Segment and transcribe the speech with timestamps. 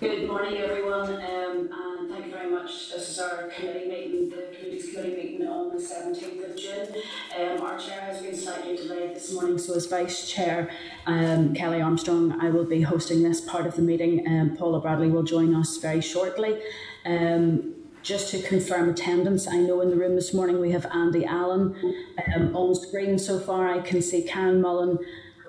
[0.00, 2.92] Good morning, everyone, um, and thank you very much.
[2.92, 7.02] This is our committee meeting, the Communities Committee meeting on the 17th of June.
[7.36, 10.70] Um, our chair has been slightly delayed this morning, so as Vice Chair
[11.06, 14.24] um, Kellie Armstrong, I will be hosting this part of the meeting.
[14.24, 16.60] Um, Paula Bradley will join us very shortly.
[17.04, 17.74] Um,
[18.04, 21.74] just to confirm attendance, I know in the room this morning we have Andy Allen
[22.36, 23.66] um, on screen so far.
[23.66, 24.98] I can see Karen Mullan,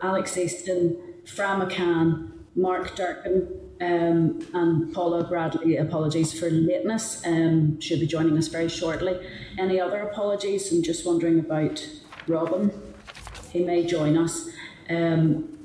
[0.02, 8.00] Alex Easton, Fra McCann, Mark Durkan, um, and Paula Bradley, apologies for lateness, um, she'll
[8.00, 9.20] be joining us very shortly.
[9.58, 10.72] Any other apologies?
[10.72, 11.88] I'm just wondering about
[12.28, 12.72] Robin.
[13.52, 14.50] He may join us.
[14.90, 15.56] Um,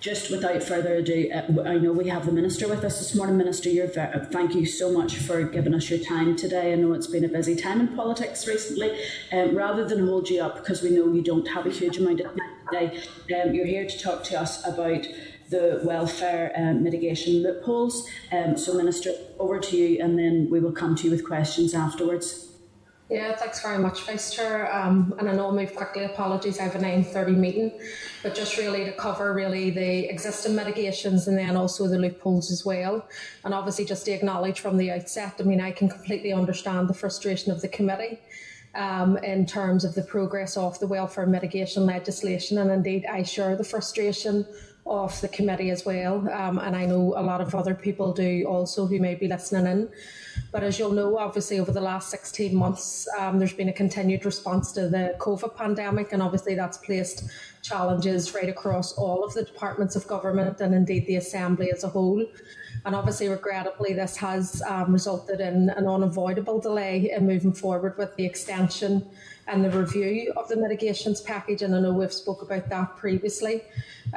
[0.00, 3.38] just without further ado, uh, I know we have the Minister with us this morning.
[3.38, 6.74] Minister, you're very, thank you so much for giving us your time today.
[6.74, 8.94] I know it's been a busy time in politics recently.
[9.32, 12.20] Um, rather than hold you up, because we know you don't have a huge amount
[12.20, 13.02] of time today,
[13.40, 15.06] um, you're here to talk to us about
[15.50, 18.08] the welfare uh, mitigation loopholes.
[18.32, 21.74] Um, so, Minister, over to you, and then we will come to you with questions
[21.74, 22.50] afterwards.
[23.10, 24.74] Yeah, thanks very much, Vice Chair.
[24.74, 26.04] Um, and I know I'll move quickly.
[26.04, 27.78] Apologies, I have a nine thirty meeting,
[28.22, 32.64] but just really to cover really the existing mitigations and then also the loopholes as
[32.64, 33.06] well.
[33.44, 36.94] And obviously, just to acknowledge from the outset, I mean, I can completely understand the
[36.94, 38.20] frustration of the committee.
[38.74, 43.54] Um, in terms of the progress of the welfare mitigation legislation, and indeed, I share
[43.54, 44.44] the frustration
[44.86, 46.28] of the committee as well.
[46.30, 49.66] Um, and I know a lot of other people do also who may be listening
[49.66, 49.88] in.
[50.52, 54.24] But as you'll know, obviously, over the last 16 months, um, there's been a continued
[54.24, 57.24] response to the COVID pandemic, and obviously, that's placed
[57.62, 61.88] challenges right across all of the departments of government and indeed the Assembly as a
[61.88, 62.24] whole.
[62.84, 68.14] And obviously, regrettably, this has um, resulted in an unavoidable delay in moving forward with
[68.16, 69.08] the extension
[69.46, 71.62] and the review of the mitigations package.
[71.62, 73.62] And I know we've spoke about that previously.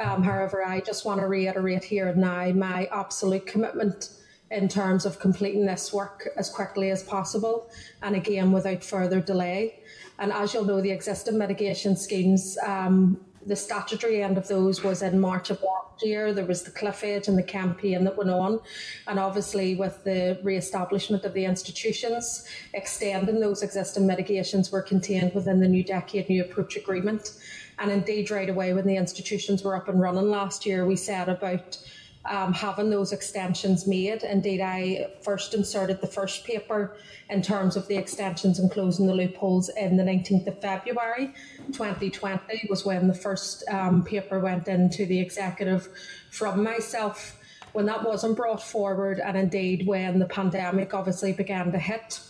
[0.00, 4.10] Um, however, I just want to reiterate here and now my absolute commitment
[4.50, 7.70] in terms of completing this work as quickly as possible
[8.02, 9.80] and again without further delay.
[10.18, 15.02] And as you'll know, the existing mitigation schemes, um, the statutory end of those was
[15.02, 16.32] in March of last year.
[16.32, 18.60] There was the cliff edge and the campaign that went on.
[19.06, 25.34] And obviously, with the re establishment of the institutions, extending those existing mitigations were contained
[25.34, 27.32] within the New Decade New Approach Agreement.
[27.78, 31.28] And indeed, right away, when the institutions were up and running last year, we said
[31.28, 31.78] about
[32.28, 34.22] um, having those extensions made.
[34.22, 36.96] Indeed, I first inserted the first paper
[37.30, 41.34] in terms of the extensions and closing the loopholes in the 19th of February
[41.72, 45.88] 2020 was when the first um, paper went into the executive
[46.30, 47.38] from myself.
[47.72, 52.20] When that wasn't brought forward, and indeed when the pandemic obviously began to hit,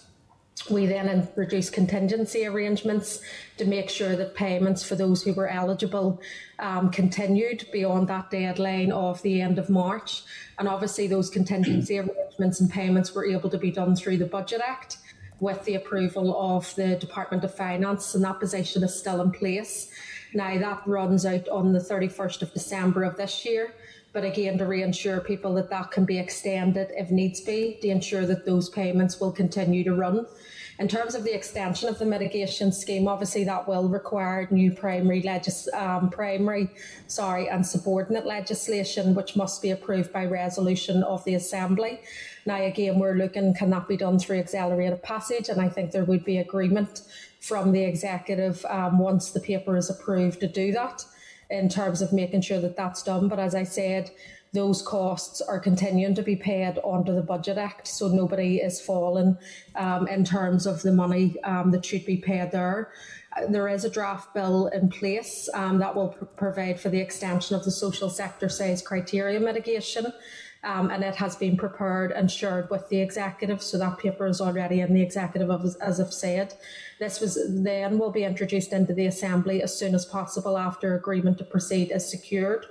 [0.71, 3.21] we then introduced contingency arrangements
[3.57, 6.21] to make sure that payments for those who were eligible
[6.59, 10.23] um, continued beyond that deadline of the end of March.
[10.59, 14.61] And obviously, those contingency arrangements and payments were able to be done through the Budget
[14.67, 14.99] Act
[15.41, 19.91] with the approval of the Department of Finance, and that position is still in place.
[20.35, 23.73] Now, that runs out on the 31st of December of this year.
[24.13, 28.27] But again, to reassure people that that can be extended if needs be to ensure
[28.27, 30.27] that those payments will continue to run.
[30.79, 35.21] In terms of the extension of the mitigation scheme, obviously that will require new primary
[35.23, 36.71] legis- um, primary,
[37.09, 42.01] sorry, and subordinate legislation, which must be approved by resolution of the Assembly.
[42.47, 46.05] Now, again, we're looking can that be done through accelerated passage, and I think there
[46.05, 47.03] would be agreement
[47.41, 51.05] from the executive um, once the paper is approved to do that
[51.51, 53.29] in terms of making sure that that's done.
[53.29, 54.11] But as I said,
[54.53, 59.37] those costs are continuing to be paid under the Budget Act, so nobody is falling
[59.77, 62.93] um, in terms of the money um, that should be paid there.
[63.37, 67.01] Uh, there is a draft bill in place um, that will pr- provide for the
[67.01, 70.07] extension of the social sector size criteria mitigation.
[70.65, 73.63] Um, and it has been prepared and shared with the executive.
[73.63, 76.55] So that paper is already in the executive, as, as I've said.
[76.99, 81.39] This was then will be introduced into the assembly as soon as possible after agreement
[81.39, 82.67] to proceed is secured.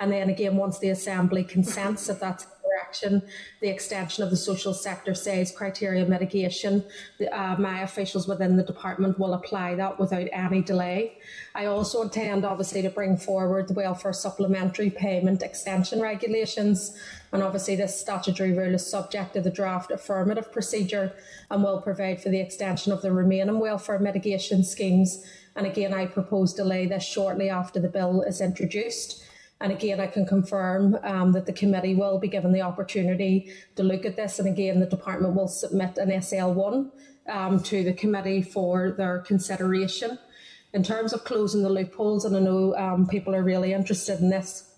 [0.00, 3.22] And then again, once the Assembly consents that that's the direction,
[3.60, 6.82] the extension of the social sector size criteria mitigation,
[7.30, 11.18] uh, my officials within the department will apply that without any delay.
[11.54, 16.98] I also intend, obviously, to bring forward the welfare supplementary payment extension regulations.
[17.32, 21.14] And obviously, this statutory rule is subject to the draft affirmative procedure
[21.50, 25.24] and will provide for the extension of the remaining welfare mitigation schemes.
[25.54, 29.22] And again, I propose to lay this shortly after the bill is introduced.
[29.60, 33.82] And again, I can confirm um, that the committee will be given the opportunity to
[33.82, 34.38] look at this.
[34.38, 36.90] And again, the department will submit an SL1
[37.28, 40.18] um, to the committee for their consideration.
[40.72, 44.30] In terms of closing the loopholes, and I know um, people are really interested in
[44.30, 44.69] this,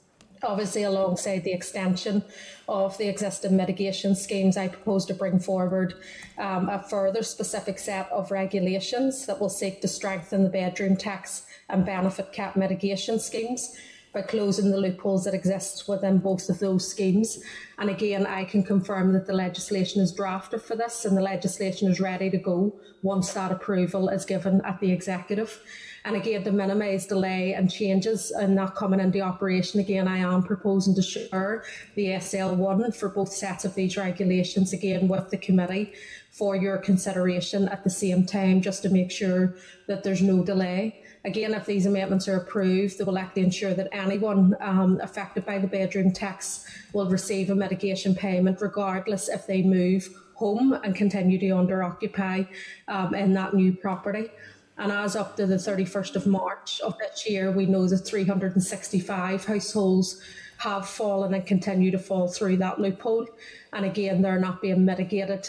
[0.44, 2.24] Obviously, alongside the extension
[2.68, 5.94] of the existing mitigation schemes, I propose to bring forward
[6.36, 11.46] um, a further specific set of regulations that will seek to strengthen the bedroom tax
[11.68, 13.76] and benefit cap mitigation schemes
[14.12, 17.38] by closing the loopholes that exist within both of those schemes.
[17.78, 21.90] And again, I can confirm that the legislation is drafted for this and the legislation
[21.90, 25.62] is ready to go once that approval is given at the executive.
[26.04, 30.42] And again, to minimise delay and changes and not coming into operation, again, I am
[30.42, 31.64] proposing to share
[31.94, 35.92] the SL1 for both sets of these regulations again with the committee
[36.32, 39.54] for your consideration at the same time, just to make sure
[39.86, 41.02] that there's no delay.
[41.24, 45.58] Again, if these amendments are approved, they will actually ensure that anyone um, affected by
[45.58, 51.38] the bedroom tax will receive a mitigation payment regardless if they move home and continue
[51.38, 52.42] to under occupy
[52.88, 54.28] um, in that new property.
[54.78, 59.44] And as up to the 31st of March of this year, we know that 365
[59.44, 60.20] households
[60.58, 63.26] have fallen and continue to fall through that loophole.
[63.72, 65.48] And again, they're not being mitigated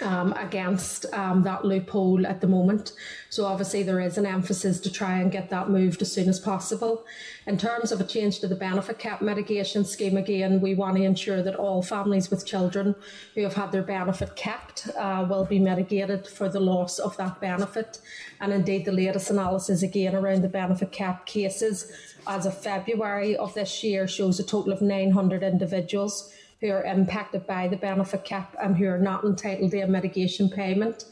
[0.00, 2.92] um, against um, that loophole at the moment.
[3.30, 6.38] So obviously there is an emphasis to try and get that moved as soon as
[6.38, 7.04] possible.
[7.46, 11.02] In terms of a change to the benefit cap mitigation scheme, again, we want to
[11.02, 12.94] ensure that all families with children
[13.34, 17.40] who have had their benefit capped uh, will be mitigated for the loss of that
[17.40, 17.98] benefit.
[18.40, 21.90] And indeed, the latest analysis again around the benefit cap cases
[22.26, 27.46] as of February of this year shows a total of 900 individuals who are impacted
[27.46, 31.04] by the benefit cap and who are not entitled to a mitigation payment.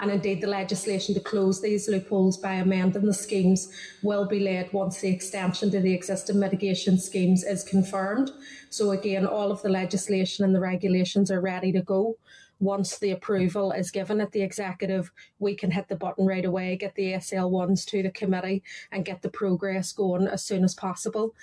[0.00, 3.72] And indeed, the legislation to close these loopholes by amending the schemes
[4.02, 8.32] will be laid once the extension to the existing mitigation schemes is confirmed.
[8.70, 12.16] So, again, all of the legislation and the regulations are ready to go
[12.60, 16.76] once the approval is given at the executive, we can hit the button right away,
[16.76, 18.62] get the SL1s to the committee,
[18.92, 21.34] and get the progress going as soon as possible.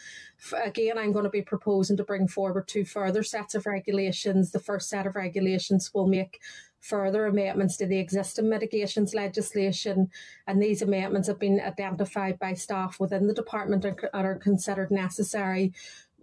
[0.64, 4.52] Again, I'm going to be proposing to bring forward two further sets of regulations.
[4.52, 6.40] The first set of regulations will make
[6.80, 10.10] further amendments to the existing mitigations legislation,
[10.48, 15.74] and these amendments have been identified by staff within the department and are considered necessary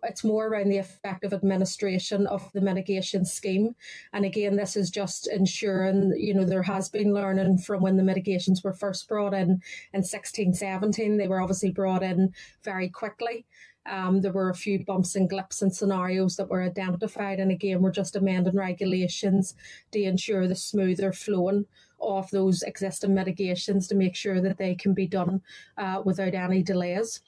[0.02, 3.74] it's more around the effective administration of the mitigation scheme.
[4.12, 8.02] And again, this is just ensuring, you know, there has been learning from when the
[8.02, 9.60] mitigations were first brought in
[9.92, 11.16] in 16, 17.
[11.16, 13.46] They were obviously brought in very quickly.
[13.86, 17.40] Um, there were a few bumps and glips and scenarios that were identified.
[17.40, 19.54] And again, we're just amending regulations
[19.92, 21.64] to ensure the smoother flowing
[22.00, 25.40] of those existing mitigations to make sure that they can be done
[25.76, 27.20] uh, without any delays.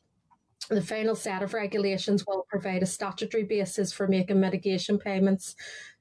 [0.69, 5.57] The final set of regulations will provide a statutory basis for making mitigation payments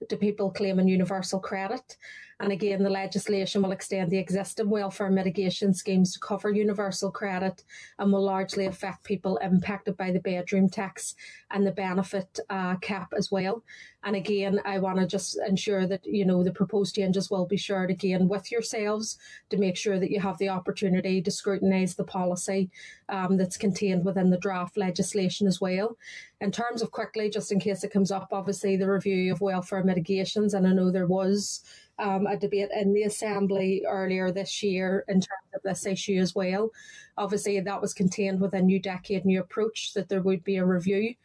[0.07, 1.97] to people claiming universal credit.
[2.41, 7.63] And again, the legislation will extend the existing welfare mitigation schemes to cover universal credit
[7.97, 11.15] and will largely affect people impacted by the bedroom tax
[11.51, 13.61] and the benefit uh, cap as well.
[14.03, 17.57] And again, I want to just ensure that, you know, the proposed changes will be
[17.57, 19.17] shared again with yourselves
[19.49, 22.69] to make sure that you have the opportunity to scrutinise the policy
[23.09, 25.97] um, that's contained within the draft legislation as well.
[26.39, 29.83] In terms of quickly, just in case it comes up, obviously the review of welfare
[29.83, 31.61] mitigations, and I know there was
[31.99, 36.33] um, a debate in the Assembly earlier this year in terms of this issue as
[36.33, 36.71] well.
[37.17, 40.65] Obviously, that was contained within a New Decade New Approach that there would be a
[40.65, 41.15] review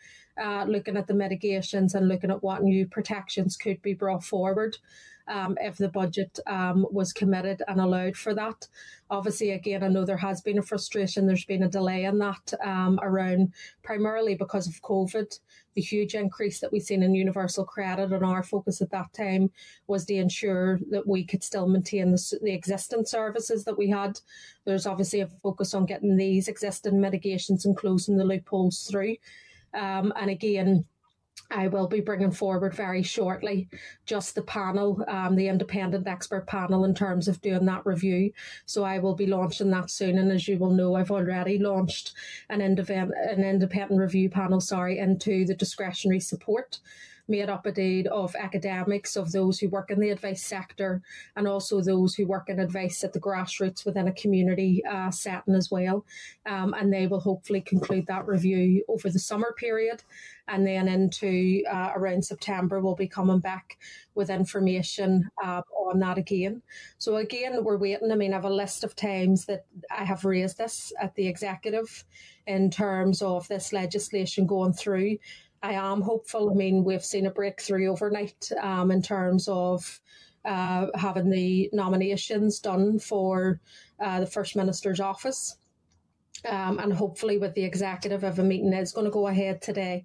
[0.43, 4.77] uh, looking at the mitigations and looking at what new protections could be brought forward
[5.29, 8.67] um, if the budget um, was committed and allowed for that.
[9.11, 11.27] Obviously, again, I know there has been a frustration.
[11.27, 13.53] There's been a delay in that um, around
[13.83, 15.39] primarily because of COVID.
[15.75, 19.51] The huge increase that we've seen in universal credit, and our focus at that time
[19.87, 24.21] was to ensure that we could still maintain the, the existing services that we had.
[24.65, 29.17] There's obviously a focus on getting these existing mitigations and closing the loopholes through.
[29.75, 30.85] Um, and again,
[31.51, 33.69] I will be bringing forward very shortly
[34.07, 38.33] just the panel, um, the independent expert panel, in terms of doing that review.
[38.67, 40.19] So I will be launching that soon.
[40.19, 42.15] And as you will know, I've already launched
[42.49, 46.81] an, independent, an independent review panel, sorry, into the discretionary support
[47.29, 51.03] made up a indeed of academics, of those who work in the advice sector,
[51.37, 55.55] and also those who work in advice at the grassroots within a community uh, setting
[55.55, 56.05] as well.
[56.47, 60.03] Um, and they will hopefully conclude that review over the summer period.
[60.47, 63.79] And then into uh, around September, we'll be coming back
[64.15, 66.63] with information uh, on that again.
[66.99, 68.13] So, again, we're waiting.
[68.13, 71.27] I mean, I have a list of times that I have raised this at the
[71.27, 72.05] executive
[72.47, 75.17] in terms of this legislation going through.
[75.65, 76.51] I am hopeful.
[76.51, 80.01] I mean, we've seen a breakthrough overnight um, in terms of
[80.45, 83.61] uh, having the nominations done for
[83.99, 85.57] uh, the First Minister's office.
[86.49, 90.05] um, and hopefully with the executive of a meeting is going to go ahead today,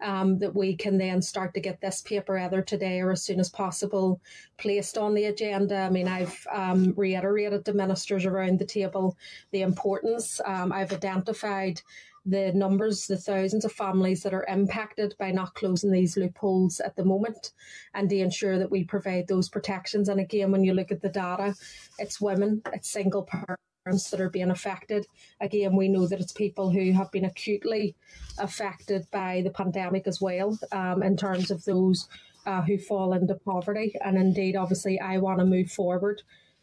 [0.00, 3.40] um, that we can then start to get this paper either today or as soon
[3.40, 4.20] as possible
[4.58, 5.76] placed on the agenda.
[5.76, 9.16] I mean, I've um, reiterated to ministers around the table
[9.50, 10.40] the importance.
[10.44, 11.80] Um, I've identified
[12.26, 16.96] the numbers, the thousands of families that are impacted by not closing these loopholes at
[16.96, 17.52] the moment,
[17.94, 20.08] and to ensure that we provide those protections.
[20.08, 21.54] And again, when you look at the data,
[21.98, 25.06] it's women, it's single parents that are being affected.
[25.40, 27.94] Again, we know that it's people who have been acutely
[28.38, 32.08] affected by the pandemic as well, um, in terms of those
[32.44, 33.94] uh, who fall into poverty.
[34.04, 36.20] And indeed, obviously, I want to move forward.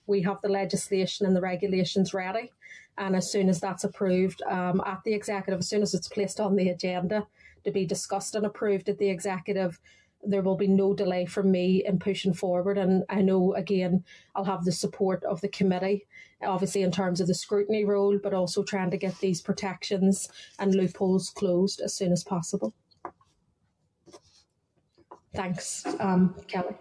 [0.08, 2.52] We have the legislation and the regulations ready.
[2.98, 6.40] And as soon as that's approved um, at the executive, as soon as it's placed
[6.40, 7.28] on the agenda
[7.64, 9.80] to be discussed and approved at the executive,
[10.24, 12.78] there will be no delay from me in pushing forward.
[12.78, 14.04] And I know, again,
[14.36, 16.08] I'll have the support of the committee,
[16.42, 20.74] obviously, in terms of the scrutiny role, but also trying to get these protections and
[20.74, 22.74] loopholes closed as soon as possible.
[25.34, 26.76] Thanks, um, Kellie.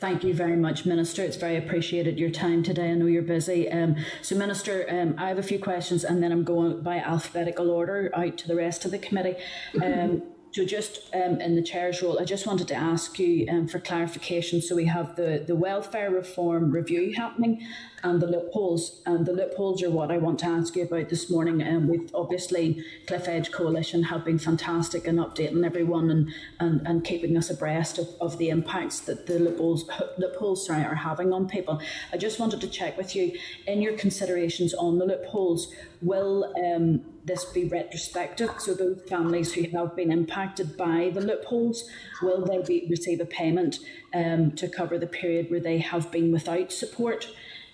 [0.00, 1.22] Thank you very much, Minister.
[1.22, 2.90] It's very appreciated your time today.
[2.90, 3.70] I know you're busy.
[3.70, 7.70] Um, so, Minister, um, I have a few questions and then I'm going by alphabetical
[7.70, 9.36] order out to the rest of the committee.
[9.82, 13.68] Um, so just um, in the chair's role, I just wanted to ask you um,
[13.68, 14.62] for clarification.
[14.62, 17.66] So we have the, the welfare reform review happening
[18.02, 19.02] and the loopholes.
[19.06, 21.62] And the loopholes are what I want to ask you about this morning.
[21.62, 26.86] And um, we've obviously Cliff Edge Coalition have been fantastic in updating everyone and, and,
[26.86, 29.88] and keeping us abreast of, of the impacts that the loopholes,
[30.18, 31.80] loopholes sorry, are having on people.
[32.12, 37.02] I just wanted to check with you in your considerations on the loopholes, will um,
[37.24, 38.50] this be retrospective?
[38.58, 41.88] So those families who have been impacted by the loopholes,
[42.22, 43.78] will they be, receive a payment
[44.14, 47.28] um, to cover the period where they have been without support?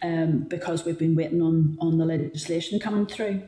[0.05, 3.43] Um, because we've been waiting on, on the legislation coming through.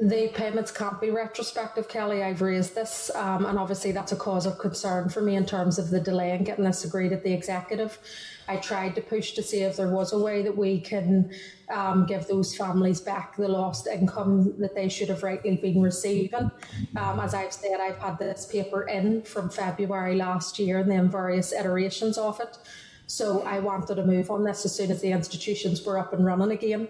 [0.00, 2.20] The payments can't be retrospective, Kellie.
[2.20, 5.78] I've raised this, um, and obviously that's a cause of concern for me in terms
[5.78, 7.96] of the delay in getting this agreed at the executive.
[8.48, 11.30] I tried to push to see if there was a way that we can
[11.70, 16.50] um, give those families back the lost income that they should have rightly been receiving.
[16.96, 21.08] Um, as I've said, I've had this paper in from February last year and then
[21.08, 22.58] various iterations of it.
[23.08, 26.24] So I wanted to move on this as soon as the institutions were up and
[26.24, 26.88] running again.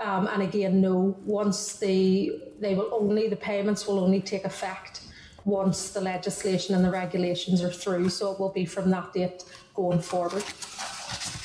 [0.00, 5.02] Um, and again, no, once the they will only the payments will only take effect
[5.44, 8.08] once the legislation and the regulations are through.
[8.08, 9.44] So it will be from that date
[9.74, 10.44] going forward.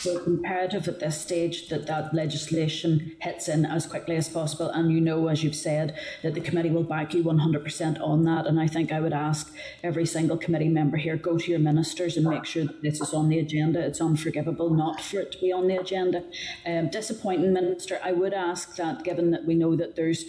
[0.03, 4.69] So it's imperative at this stage that that legislation hits in as quickly as possible.
[4.69, 8.45] And you know, as you've said, that the committee will back you 100% on that.
[8.45, 12.17] And I think I would ask every single committee member here go to your ministers
[12.17, 13.79] and make sure that this is on the agenda.
[13.79, 16.25] It's unforgivable not for it to be on the agenda.
[16.65, 18.01] Um, disappointing, Minister.
[18.03, 20.25] I would ask that, given that we know that there's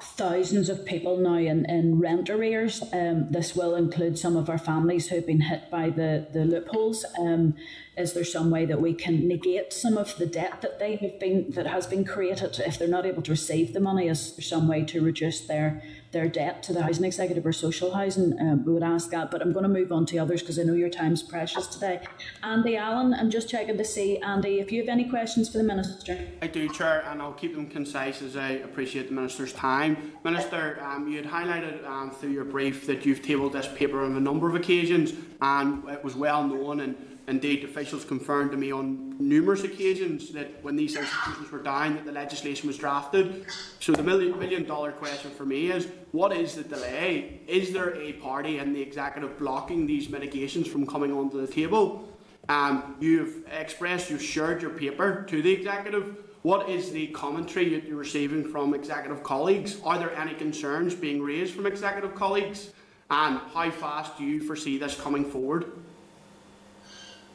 [0.00, 2.82] thousands of people now in, in rent arrears.
[2.92, 7.04] Um, this will include some of our families who've been hit by the, the loopholes.
[7.18, 7.54] Um,
[7.96, 11.18] is there some way that we can negate some of the debt that they have
[11.18, 14.08] been that has been created if they're not able to receive the money?
[14.08, 15.82] Is there some way to reduce their
[16.12, 18.38] their debt to the housing executive or social housing?
[18.40, 20.62] Um, we would ask that, but I'm going to move on to others because I
[20.62, 22.00] know your time's precious today.
[22.42, 25.64] Andy Allen, I'm just checking to see Andy if you have any questions for the
[25.64, 26.18] minister.
[26.42, 30.12] I do, Chair, and I'll keep them concise as I appreciate the minister's time.
[30.24, 34.16] Minister, um, you had highlighted um, through your brief that you've tabled this paper on
[34.16, 36.96] a number of occasions, and it was well known and
[37.28, 42.04] Indeed, officials confirmed to me on numerous occasions that when these institutions were down, that
[42.04, 43.46] the legislation was drafted.
[43.80, 47.40] So the million, million dollar question for me is, what is the delay?
[47.48, 52.08] Is there a party in the executive blocking these mitigations from coming onto the table?
[52.48, 56.18] Um, you've expressed, you've shared your paper to the executive.
[56.42, 59.80] What is the commentary that you're receiving from executive colleagues?
[59.82, 62.70] Are there any concerns being raised from executive colleagues?
[63.10, 65.72] And how fast do you foresee this coming forward?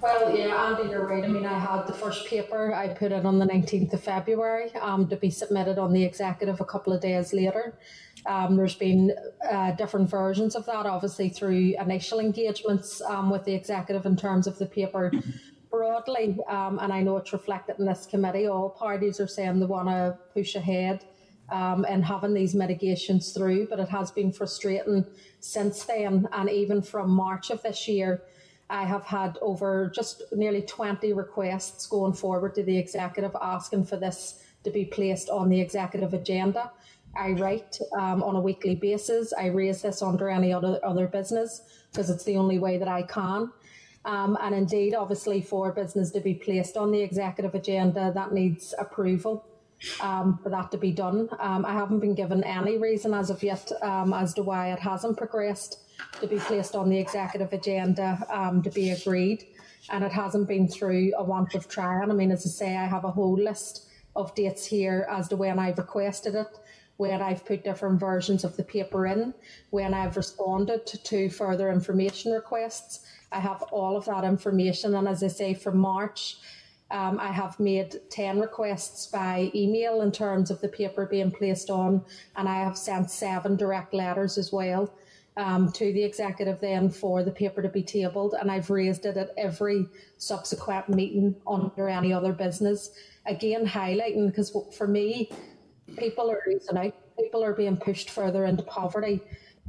[0.02, 1.24] Well, yeah, Andy, you're right.
[1.24, 4.74] I mean, I had the first paper, I put it on the 19th of February
[4.78, 7.78] um, to be submitted on the executive a couple of days later.
[8.26, 9.14] Um, there's been
[9.48, 14.48] uh, different versions of that, obviously, through initial engagements um, with the executive in terms
[14.48, 15.12] of the paper
[15.70, 16.36] broadly.
[16.50, 18.48] Um, and I know it's reflected in this committee.
[18.48, 21.06] All parties are saying they want to push ahead
[21.52, 25.06] um, and having these mitigations through, but it has been frustrating
[25.42, 26.28] since then.
[26.32, 28.24] And even from March of this year,
[28.72, 33.98] I have had over just nearly 20 requests going forward to the executive asking for
[33.98, 36.72] this to be placed on the executive agenda.
[37.16, 39.34] I write um, on a weekly basis.
[39.34, 41.62] I raise this under any other, other business
[41.92, 43.52] because it's the only way that I can.
[44.06, 48.74] Um, and indeed, obviously, for business to be placed on the executive agenda, that needs
[48.80, 49.46] approval
[50.02, 51.30] um, for that to be done.
[51.40, 54.80] Um, I haven't been given any reason as of yet um, as to why it
[54.80, 55.80] hasn't progressed
[56.20, 59.46] to be placed on the executive agenda um, to be agreed,
[59.90, 62.10] and it hasn't been through a want of trying.
[62.10, 65.36] I mean, as I say, I have a whole list of dates here as to
[65.36, 66.48] when I've requested it
[67.02, 69.34] when I've put different versions of the paper in,
[69.72, 73.04] when I've responded to further information requests.
[73.32, 74.94] I have all of that information.
[74.94, 76.38] And as I say, from March,
[76.92, 81.70] um, I have made 10 requests by email in terms of the paper being placed
[81.70, 82.04] on,
[82.36, 84.94] and I have sent seven direct letters as well
[85.38, 88.36] um, to the executive then for the paper to be tabled.
[88.40, 92.92] And I've raised it at every subsequent meeting under any other business.
[93.26, 95.32] Again, highlighting because for me,
[95.98, 96.94] people are losing out.
[97.18, 99.22] People are being pushed further into poverty.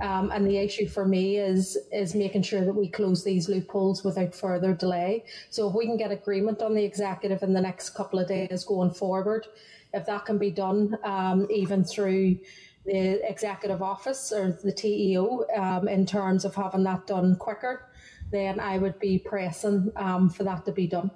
[0.02, 4.02] Um, and the issue for me is is making sure that we close these loopholes
[4.02, 5.24] without further delay.
[5.50, 8.64] So if we can get agreement on the executive in the next couple of days
[8.64, 9.46] going forward,
[9.94, 12.38] if that can be done, um, even through
[12.84, 17.88] the executive office or the TEO, um, in terms of having that done quicker,
[18.32, 21.12] then I would be pressing um, for that to be done.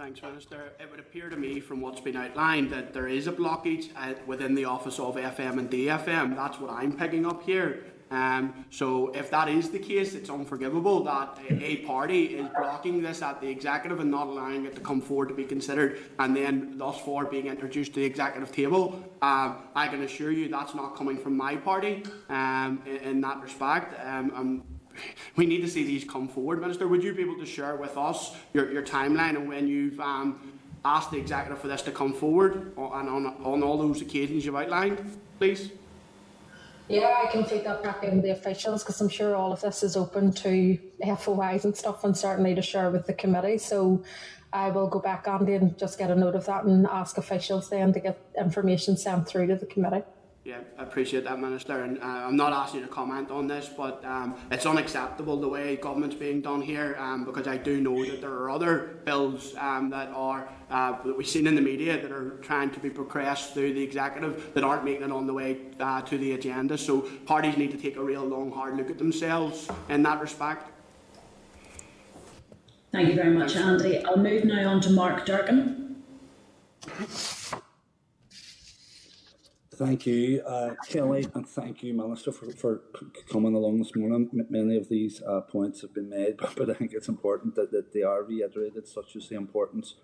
[0.00, 0.72] Thanks, Minister.
[0.80, 4.14] It would appear to me from what's been outlined that there is a blockage uh,
[4.26, 6.34] within the office of FM and DFM.
[6.34, 7.84] That's what I'm picking up here.
[8.10, 13.20] Um, so if that is the case, it's unforgivable that a, party is blocking this
[13.20, 16.78] at the executive and not allowing it to come forward to be considered, and then
[16.78, 19.04] thus far being introduced to the executive table.
[19.20, 23.42] Um, I can assure you that's not coming from my party um, in, in, that
[23.42, 23.94] respect.
[25.36, 26.60] We need to see these come forward.
[26.60, 30.00] Minister, would you be able to share with us your, your timeline and when you've
[30.00, 34.44] um, asked the executive for this to come forward and on, on all those occasions
[34.44, 35.70] you've outlined, please?
[36.88, 39.84] Yeah, I can take that back in the officials because I'm sure all of this
[39.84, 40.76] is open to
[41.18, 43.58] FOIs and stuff and certainly to share with the committee.
[43.58, 44.02] So
[44.52, 47.70] I will go back, Andy, and just get a note of that and ask officials
[47.70, 50.02] then to get information sent through to the committee.
[50.50, 51.84] Yeah, I appreciate that, Minister.
[51.84, 55.46] And uh, I'm not asking you to comment on this, but um, it's unacceptable the
[55.46, 59.54] way government's being done here um, because I do know that there are other bills
[59.58, 62.90] um, that are uh, that we've seen in the media that are trying to be
[62.90, 66.76] progressed through the executive that aren't making it on the way uh, to the agenda.
[66.76, 70.68] So parties need to take a real long, hard look at themselves in that respect.
[72.90, 74.04] Thank you very much, Andy.
[74.04, 75.94] I'll move now on to Mark Durkan.
[79.80, 82.82] Thank you, uh, Kellie, and thank you, Minister, for, for
[83.32, 84.28] coming along this morning.
[84.50, 87.70] Many of these uh, points have been made, but, but, I think it's important that,
[87.70, 89.94] that they are reiterated, such as the importance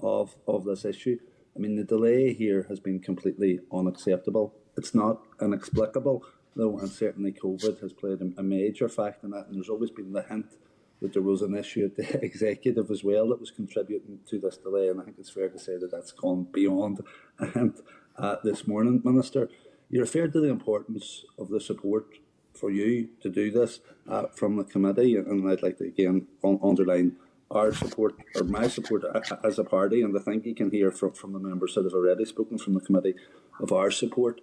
[0.00, 1.18] of, of this issue.
[1.54, 4.54] I mean, the delay here has been completely unacceptable.
[4.78, 6.24] It's not inexplicable,
[6.56, 9.90] though, and certainly COVID has played a, a major factor in that, and there's always
[9.90, 10.54] been the hint
[11.02, 14.56] that there was an issue at the executive as well that was contributing to this
[14.56, 17.00] delay, and I think it's fair to say that that's gone beyond
[17.38, 17.80] a hint
[18.18, 19.48] uh, this morning, Minister.
[19.90, 22.06] You referred to the importance of the support
[22.54, 26.58] for you to do this uh, from the committee, and I'd like to again un-
[26.62, 27.16] underline
[27.50, 29.04] our support or my support
[29.42, 31.94] as a party, and I think you can hear from, from the members that have
[31.94, 33.14] already spoken from the committee
[33.60, 34.40] of our support.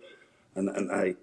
[0.56, 1.16] And, and I,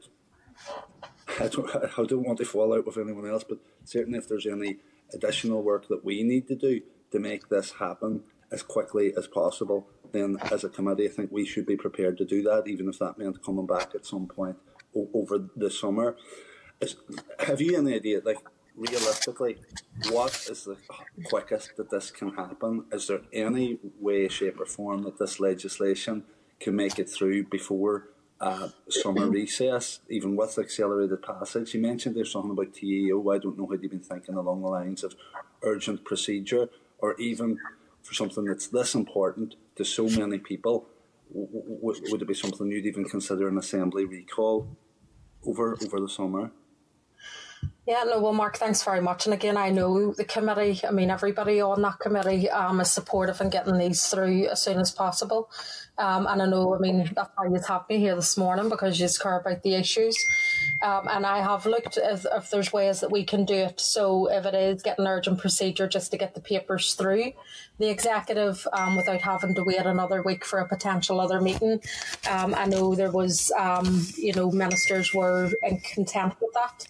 [1.41, 4.47] I don't, I don't want to fall out with anyone else, but certainly if there's
[4.47, 4.77] any
[5.13, 9.89] additional work that we need to do to make this happen as quickly as possible,
[10.13, 12.99] then as a committee, I think we should be prepared to do that, even if
[12.99, 14.57] that meant coming back at some point
[14.97, 16.17] o- over the summer.
[16.81, 16.97] Is,
[17.39, 18.39] have you any idea, like
[18.77, 19.59] realistically,
[20.11, 20.77] what is the
[21.25, 22.85] quickest that this can happen?
[22.93, 26.25] Is there any way, shape, or form that this legislation
[26.61, 28.09] can make it through before
[28.41, 31.75] uh, summer recess, even with accelerated passage?
[31.75, 33.31] You mentioned there's something about TEO.
[33.31, 35.15] I don't know had you been thinking along the lines of
[35.63, 37.59] urgent procedure or even
[38.03, 40.87] for something that's this important to so many people,
[41.33, 44.77] w- would it be something you'd even consider an assembly recall
[45.47, 46.51] over over the summer?
[47.87, 49.27] Yeah, no, well, Mark, thanks very much.
[49.27, 53.41] And again, I know the committee, I mean, everybody on that committee um, is supportive
[53.41, 55.51] in getting these through as soon as possible.
[55.99, 59.01] Um, and I know, I mean, that's why you have me here this morning because
[59.01, 60.17] you care about the issues.
[60.83, 63.81] Um, and I have looked if, if there's ways that we can do it.
[63.81, 67.33] So if it is getting urgent procedure just to get the papers through
[67.79, 71.81] the executive um, without having to wait another week for a potential other meeting.
[72.31, 76.87] Um, I know there was, um, you know, ministers were in content with that.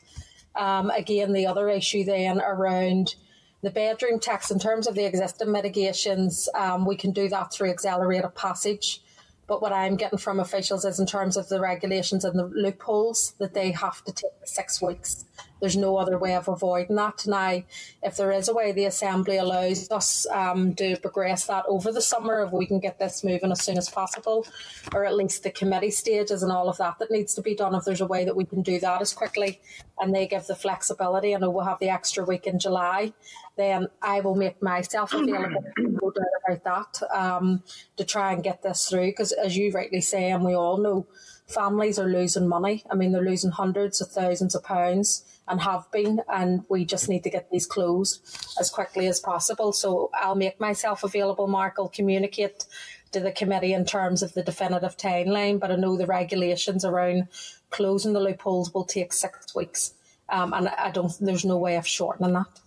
[0.55, 3.15] Um, again, the other issue then around
[3.63, 7.71] the bedroom tax in terms of the existing mitigations, um, we can do that through
[7.71, 9.01] accelerated passage.
[9.47, 13.35] But what I'm getting from officials is in terms of the regulations and the loopholes
[13.39, 15.25] that they have to take six weeks.
[15.61, 17.25] There's no other way of avoiding that.
[17.27, 17.63] Now,
[18.03, 22.03] if there is a way the Assembly allows us um, to progress that over the
[22.03, 24.45] summer, if we can get this moving as soon as possible,
[24.93, 27.77] or at least the committee stages and all of that that needs to be done,
[27.77, 29.61] if there's a way that we can do that as quickly
[30.01, 33.13] and they give the flexibility, and we'll have the extra week in July,
[33.57, 35.65] then I will make myself available,
[36.03, 37.63] no doubt about that, um,
[37.97, 39.07] to try and get this through.
[39.07, 41.07] Because as you rightly say, and we all know,
[41.47, 42.85] families are losing money.
[42.91, 47.09] I mean, they're losing hundreds of thousands of pounds and have been, and we just
[47.09, 48.21] need to get these closed
[48.59, 49.73] as quickly as possible.
[49.73, 51.75] So I'll make myself available, Mark.
[51.79, 52.67] I'll communicate
[53.11, 57.29] to the committee in terms of the definitive timeline, but I know the regulations around
[57.71, 59.95] closing the loopholes will take six weeks,
[60.29, 61.13] um, and I don't.
[61.21, 62.61] There's no way of shortening that.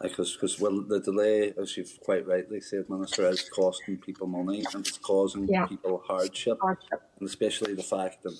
[0.00, 4.64] Because, because well, the delay, as you've quite rightly said, Minister, is costing people money
[4.72, 5.66] and it's causing yeah.
[5.66, 8.38] people hardship, hardship, and especially the fact that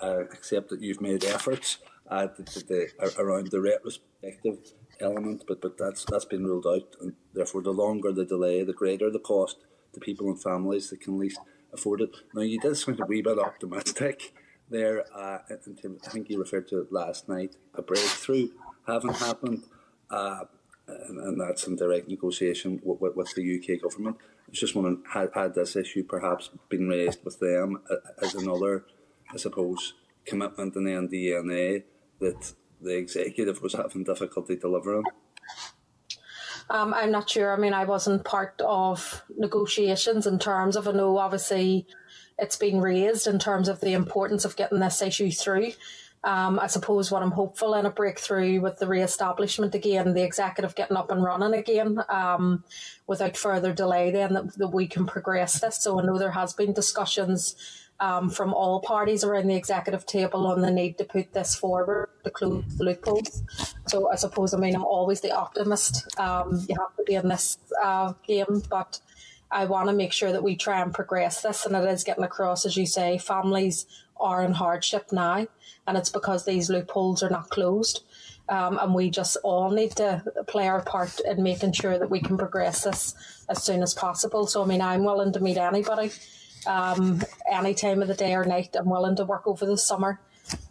[0.00, 5.60] I accept that you've made efforts uh, the, the, the, around the retrospective element, but
[5.60, 9.18] but that's that's been ruled out, and therefore the longer the delay, the greater the
[9.18, 9.56] cost
[9.92, 11.40] to people and families that can least
[11.72, 12.14] afford it.
[12.34, 14.32] Now you did sound a wee bit optimistic
[14.70, 15.04] there.
[15.14, 17.56] Uh, I think you referred to it last night.
[17.74, 18.48] A breakthrough
[18.86, 19.64] haven't happened.
[20.10, 20.44] Uh,
[20.86, 24.16] and, and that's in direct negotiation with, with, with, the UK government.
[24.20, 27.82] I was just wondering, had, had this issue perhaps been raised with them
[28.22, 28.84] as another,
[29.32, 31.84] I suppose, commitment in the NDNA
[32.20, 35.04] that the executive was having difficulty delivering?
[36.70, 37.52] Um, I'm not sure.
[37.52, 41.86] I mean, I wasn't part of negotiations in terms of, I know obviously
[42.38, 45.72] it's been raised in terms of the importance of getting this issue through.
[46.24, 50.76] Um, I suppose what I'm hopeful in a breakthrough with the re-establishment again, the executive
[50.76, 52.62] getting up and running again um,
[53.08, 55.82] without further delay, then that, that, we can progress this.
[55.82, 57.56] So I know there has been discussions
[57.98, 62.08] um, from all parties around the executive table on the need to put this forward
[62.22, 63.42] to close the loopholes.
[63.88, 66.18] So I suppose I mean I'm always the optimist.
[66.20, 69.00] Um, you have to be in this uh, game, but.
[69.54, 72.24] I want to make sure that we try and progress this, and it is getting
[72.24, 73.84] across, as you say, families
[74.18, 75.46] are in hardship now
[75.86, 78.04] and it's because these loopholes are not closed.
[78.48, 82.20] Um, and we just all need to play our part in making sure that we
[82.20, 83.14] can progress this
[83.48, 84.46] as soon as possible.
[84.46, 86.10] So, I mean, I'm willing to meet anybody
[86.66, 88.76] um, any time of the day or night.
[88.78, 90.20] I'm willing to work over the summer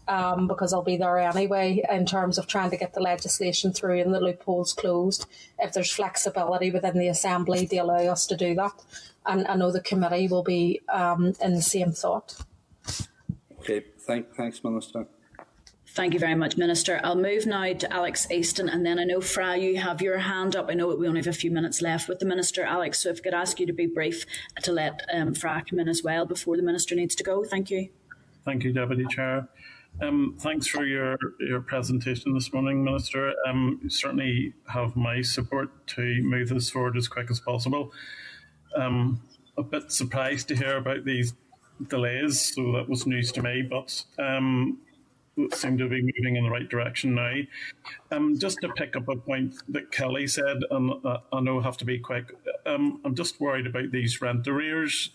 [0.07, 4.01] um, because I'll be there anyway in terms of trying to get the legislation through
[4.01, 5.25] and the loopholes closed.
[5.57, 8.73] If there's flexibility within the Assembly to allow us to do that.
[9.25, 12.43] And I know the committee will be um, in the same thought.
[13.61, 15.05] Okay, Thank, thanks, Minister.
[15.89, 16.99] Thank you very much, Minister.
[17.03, 20.55] I'll move now to Alex Easton, and then I know, Fra, you have your hand
[20.55, 20.67] up.
[20.67, 23.19] I know we only have a few minutes left with the Minister, Alex, so if
[23.19, 24.25] I could ask you to be brief
[24.63, 27.43] to let um, Fra come in as well before the Minister needs to go.
[27.43, 27.89] Thank you.
[28.45, 29.47] Thank you, Deputy Chair.
[30.01, 33.35] Um, thanks for your, your presentation this morning, Minister.
[33.47, 37.91] Um, you certainly have my support to move this forward as quick as possible.
[38.75, 39.21] Um,
[39.55, 41.33] a bit surprised to hear about these
[41.89, 44.79] delays, so that was news to me, but um,
[45.53, 47.33] seem to be moving in the right direction now.
[48.11, 51.63] Um, just to pick up a point that Kellie said, and uh, I know I
[51.63, 55.11] have to be quick, um, I'm just worried about these rent arrears.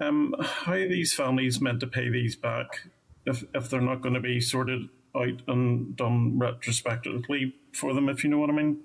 [0.00, 2.88] Um, how are these families meant to pay these back
[3.26, 8.24] if, if they're not going to be sorted out and done retrospectively for them, if
[8.24, 8.80] you know what I mean?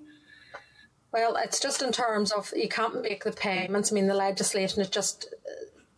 [1.12, 3.90] Well, it's just in terms of you can't make the payments.
[3.90, 5.32] I mean, the legislation is just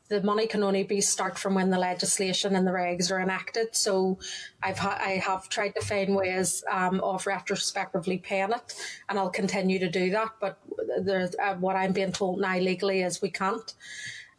[0.08, 3.76] the money can only be start from when the legislation and the regs are enacted.
[3.76, 4.18] So
[4.62, 8.74] I've ha- I have tried to find ways um, of retrospectively paying it,
[9.08, 10.30] and I'll continue to do that.
[10.40, 10.58] But
[11.06, 13.74] uh, what I'm being told now legally is we can't.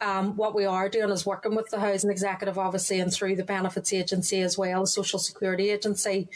[0.02, 3.44] Um, what we are doing is working with the housing executive, obviously, and through the
[3.44, 6.30] benefits agency as well, social security agency,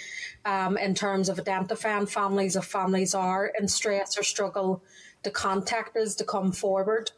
[0.44, 4.82] um, in terms of identifying families if families are in stress or struggle
[5.22, 7.10] to contact us to come forward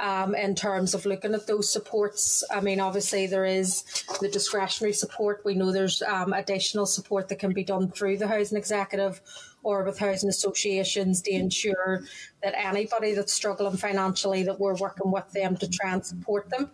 [0.00, 2.42] um, in terms of looking at those supports.
[2.50, 3.84] I mean, obviously, there is
[4.20, 5.42] the discretionary support.
[5.44, 9.20] We know there's um, additional support that can be done through the housing executive
[9.62, 12.02] or with housing associations to ensure
[12.42, 16.70] that anybody that's struggling financially, that we're working with them to try and support them.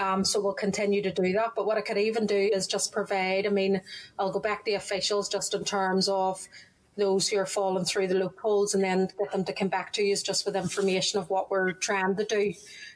[0.00, 1.50] Um, so we'll continue to do that.
[1.54, 3.82] But what I could even do is just provide, I mean,
[4.18, 6.48] I'll go back to officials just in terms of
[6.96, 10.02] those who are falling through the loopholes and then get them to come back to
[10.02, 12.52] you just with information of what we're trying to do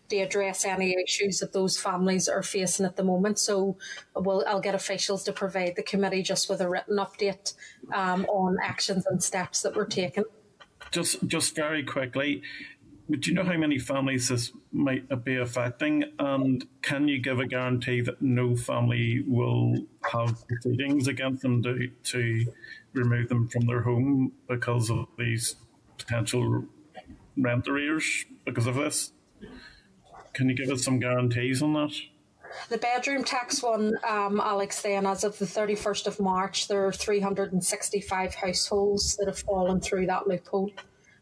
[0.08, 3.38] to address any issues that those families are facing at the moment.
[3.38, 3.76] So
[4.14, 7.54] we'll, I'll get officials to provide the committee just with a written update
[7.92, 10.24] um, on actions and steps that we're taking.
[10.92, 12.42] Just, just very quickly,
[13.08, 16.04] do you know how many families this might be affecting?
[16.18, 21.88] And can you give a guarantee that no family will have proceedings against them to,
[22.04, 22.52] to
[22.92, 25.56] remove them from their home because of these
[25.98, 26.64] potential
[27.36, 29.12] rent arrears because of this?
[30.32, 31.94] Can you give us some guarantees on that?
[32.68, 36.92] The bedroom tax one, um, Alex, then as of the 31st of March, there are
[36.92, 40.70] 365 households that have fallen through that loophole.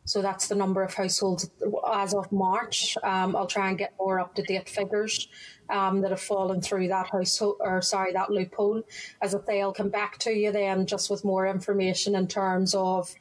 [0.06, 1.50] So that's the number of households
[1.92, 2.96] as of March.
[3.02, 5.28] Um, I'll try and get more up to date figures
[5.70, 8.82] um, that have fallen through that household, or sorry, that loophole.
[9.22, 12.74] As I say, I'll come back to you then just with more information in terms
[12.74, 13.14] of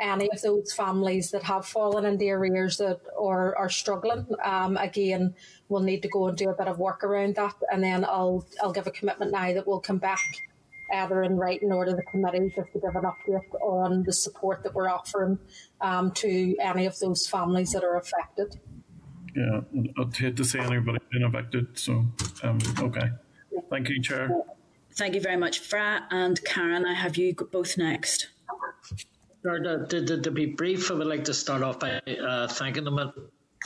[0.00, 4.26] any of those families that have fallen into arrears that or are struggling.
[4.42, 5.34] Um, again,
[5.68, 8.46] we'll need to go and do a bit of work around that, and then I'll
[8.62, 10.20] I'll give a commitment now that we'll come back
[10.94, 14.62] either in writing or to the committee just to give an update on the support
[14.62, 15.38] that we're offering
[15.80, 18.58] um, to any of those families that are affected.
[19.36, 19.60] Yeah,
[19.98, 21.78] I'd hate to see anybody being evicted.
[21.78, 22.04] So,
[22.42, 23.10] um, okay.
[23.70, 24.30] Thank you, Chair.
[24.94, 26.86] Thank you very much, Fra and Karen.
[26.86, 28.28] I have you both next.
[29.42, 33.12] To, to, to, be brief, I would like to start off by uh, thanking the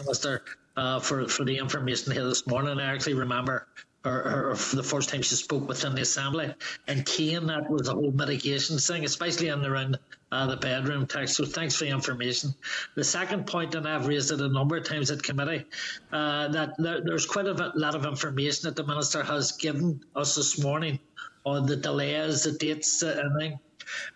[0.01, 0.43] Minister
[0.77, 2.81] uh, for, for the information here this morning.
[2.81, 3.69] I actually remember
[4.05, 6.55] or, or, the first time she spoke within the assembly.
[6.87, 9.99] And keen that was a whole mitigation thing, especially in around
[10.31, 11.37] uh, the bedroom tax.
[11.37, 12.55] So thanks for the information.
[12.95, 15.65] The second point, and I've raised it a number of times at committee,
[16.13, 20.37] uh, that there, there's quite a lot of information that the minister has given us
[20.37, 21.01] this morning
[21.45, 23.59] on the delays, the dates, uh, and thing.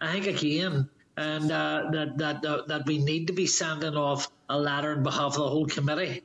[0.00, 0.88] I think again.
[1.14, 5.34] And uh, that that that we need to be sending off a letter on behalf
[5.36, 6.22] of the whole committee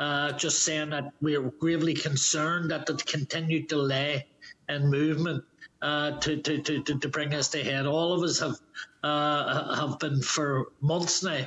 [0.00, 4.26] uh, just saying that we're gravely concerned that the continued delay
[4.66, 5.44] in movement
[5.82, 7.84] uh, to, to, to, to bring us to head.
[7.84, 8.56] All of us have
[9.04, 11.46] uh, have been for months now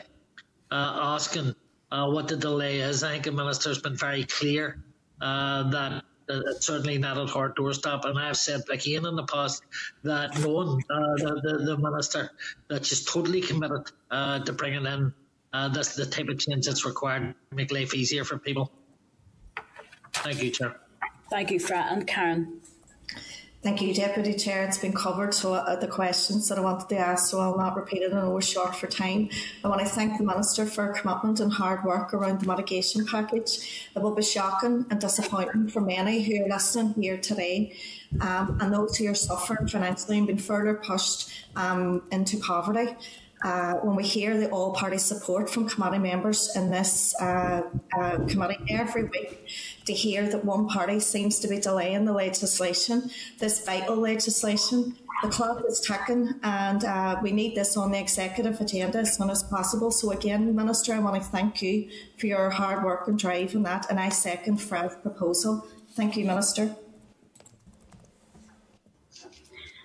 [0.71, 1.55] uh, asking
[1.91, 3.03] uh, what the delay is.
[3.03, 4.77] I think the minister has been very clear
[5.19, 8.05] that it's certainly not at her doorstep.
[8.05, 9.63] And I've said again in the past
[10.03, 12.29] that knowing uh, the, the, the, minister
[12.69, 15.13] that she's totally committed uh, to bringing in
[15.53, 18.71] uh, that's the type of change that's required to make life easier for people.
[20.11, 20.75] Thank you, Chair.
[21.29, 22.61] Thank you, Fra and Karen.
[23.63, 24.65] Thank you, Deputy Chair.
[24.65, 27.77] It's been covered, so uh, the questions that I wanted to ask, so I'll not
[27.77, 28.11] repeat it.
[28.11, 29.29] I know we're short for time.
[29.63, 33.05] I want to thank the Minister for her commitment and hard work around the mitigation
[33.05, 33.89] package.
[33.95, 37.77] It will be shocking and disappointing for many who are listening here today
[38.19, 42.97] um, and those who are suffering financially and being further pushed um, into poverty
[43.43, 47.63] uh, when we hear the all party support from committee members in this uh,
[47.99, 49.47] uh, committee every week,
[49.85, 54.95] to hear that one party seems to be delaying the legislation, this vital legislation.
[55.21, 59.29] The clock is ticking, and uh, we need this on the executive agenda as soon
[59.29, 59.91] as possible.
[59.91, 63.63] So, again, Minister, I want to thank you for your hard work and drive in
[63.63, 65.67] that, and I second Fra's proposal.
[65.95, 66.75] Thank you, Minister.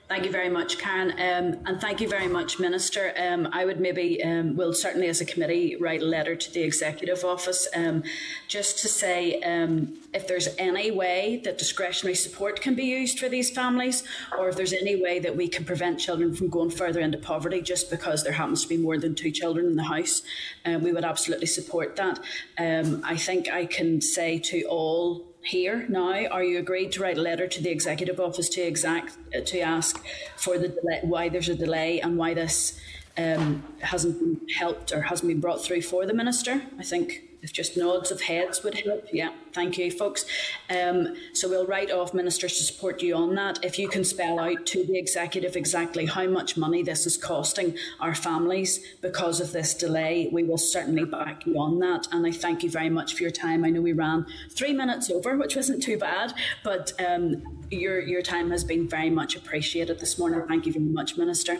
[0.09, 3.12] Thank you very much, Karen, um, and thank you very much, Minister.
[3.18, 6.62] Um, I would maybe, um, will certainly as a committee, write a letter to the
[6.62, 8.03] Executive Office um,
[8.49, 13.29] just to say um, if there's any way that discretionary support can be used for
[13.29, 14.03] these families,
[14.38, 17.61] or if there's any way that we can prevent children from going further into poverty
[17.61, 20.23] just because there happens to be more than two children in the house,
[20.64, 22.18] uh, we would absolutely support that.
[22.57, 26.27] Um, I think I can say to all here now?
[26.27, 30.05] Are you agreed to write a letter to the executive office to exact to ask
[30.37, 32.79] for the delay, why there's a delay and why this
[33.16, 36.62] um, hasn't been helped or hasn't been brought through for the minister?
[36.79, 39.07] I think if just nods of heads would help.
[39.12, 40.24] Yeah, thank you, folks.
[40.70, 43.64] Um, so we'll write off ministers to support you on that.
[43.64, 47.77] If you can spell out to the executive exactly how much money this is costing
[48.01, 52.09] our families because of this delay, we will certainly back you on that.
[52.12, 53.64] And I thank you very much for your time.
[53.64, 58.22] I know we ran three minutes over, which wasn't too bad, but um, your your
[58.22, 60.42] time has been very much appreciated this morning.
[60.48, 61.59] Thank you very much, Minister.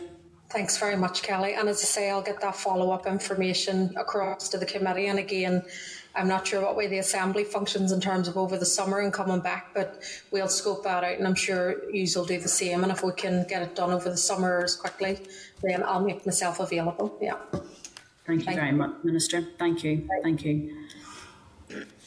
[0.51, 1.55] Thanks very much, Kellie.
[1.55, 5.09] And as I say, I'll get that follow up information across to the committee.
[5.09, 5.63] And again,
[6.15, 9.13] I'm not sure what way the assembly functions in terms of over the summer and
[9.13, 11.19] coming back, but we'll scope that out.
[11.19, 12.83] And I'm sure you will do the same.
[12.83, 15.21] And if we can get it done over the summer as quickly,
[15.63, 17.19] then I'll make myself available.
[17.21, 17.37] Yeah.
[18.27, 18.77] Thank you Thank very you.
[18.77, 19.43] much, Minister.
[19.59, 20.09] Thank you.
[20.23, 20.45] Thank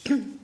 [0.07, 0.39] you.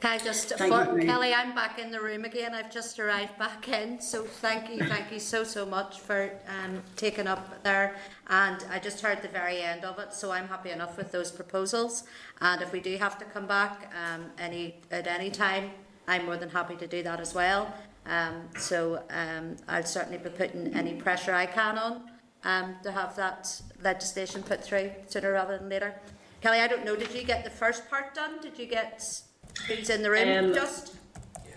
[0.00, 2.54] Can I just, for, Kellie, I'm back in the room again.
[2.54, 4.00] I've just arrived back in.
[4.00, 7.96] So thank you, thank you so, so much for um, taking up there.
[8.28, 10.14] And I just heard the very end of it.
[10.14, 12.04] So I'm happy enough with those proposals.
[12.40, 15.70] And if we do have to come back um, any at any time,
[16.08, 17.72] I'm more than happy to do that as well.
[18.06, 22.02] Um, so um, I'll certainly be putting any pressure I can on
[22.44, 25.94] um, to have that legislation put through sooner rather than later.
[26.40, 28.40] Kellie, I don't know, did you get the first part done?
[28.40, 29.22] Did you get
[29.66, 30.96] who's in the room um, just?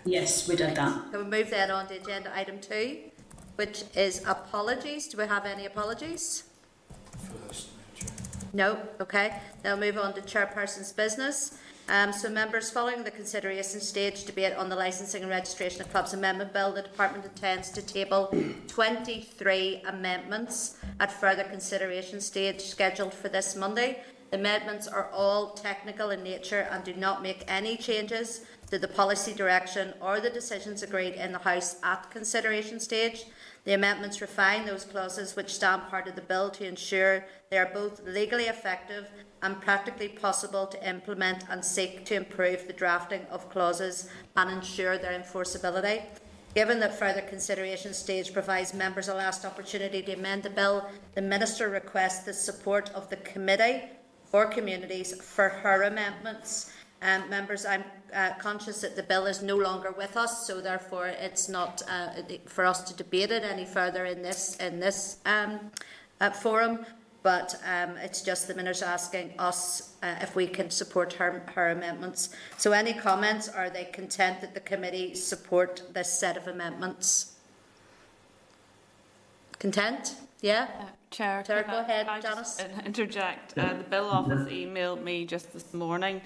[0.05, 1.11] Yes, we did that.
[1.11, 2.99] Can we move then on to agenda item two,
[3.55, 5.07] which is apologies.
[5.07, 6.43] Do we have any apologies?
[8.53, 9.41] No, okay.
[9.63, 11.57] Then we'll move on to chairperson's business.
[11.87, 16.13] Um, so, members, following the consideration stage debate on the Licensing and Registration of Clubs
[16.13, 18.33] Amendment Bill, the Department intends to table
[18.67, 24.01] 23 amendments at further consideration stage scheduled for this Monday.
[24.31, 28.87] The amendments are all technical in nature and do not make any changes to the
[28.87, 33.25] policy direction or the decisions agreed in the House at consideration stage.
[33.63, 37.71] The amendments refine those clauses which stand part of the bill to ensure they are
[37.73, 39.07] both legally effective
[39.41, 44.97] and practically possible to implement and seek to improve the drafting of clauses and ensure
[44.97, 46.03] their enforceability.
[46.55, 51.21] Given that further consideration stage provides members a last opportunity to amend the bill, the
[51.21, 53.83] Minister requests the support of the Committee
[54.35, 56.69] for Communities for her amendments.
[57.01, 61.07] Um, members, I'm uh, conscious that the bill is no longer with us, so therefore
[61.07, 62.09] it's not uh,
[62.45, 65.71] for us to debate it any further in this in this um,
[66.19, 66.85] uh, forum.
[67.23, 71.69] But um, it's just the minister asking us uh, if we can support her, her
[71.69, 72.35] amendments.
[72.57, 73.47] So, any comments?
[73.47, 77.37] Are they content that the committee support this set of amendments?
[79.59, 80.15] Content?
[80.41, 80.67] Yeah.
[81.15, 82.61] Chair, Chair go ahead, Janice.
[82.85, 83.57] interject.
[83.57, 86.21] Uh, the bill office emailed me just this morning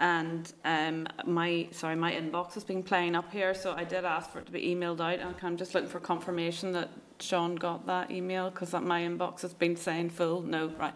[0.00, 4.28] and um, my sorry my inbox has been playing up here so I did ask
[4.30, 7.86] for it to be emailed out and I'm just looking for confirmation that Sean got
[7.86, 10.94] that email because my inbox has been saying full no right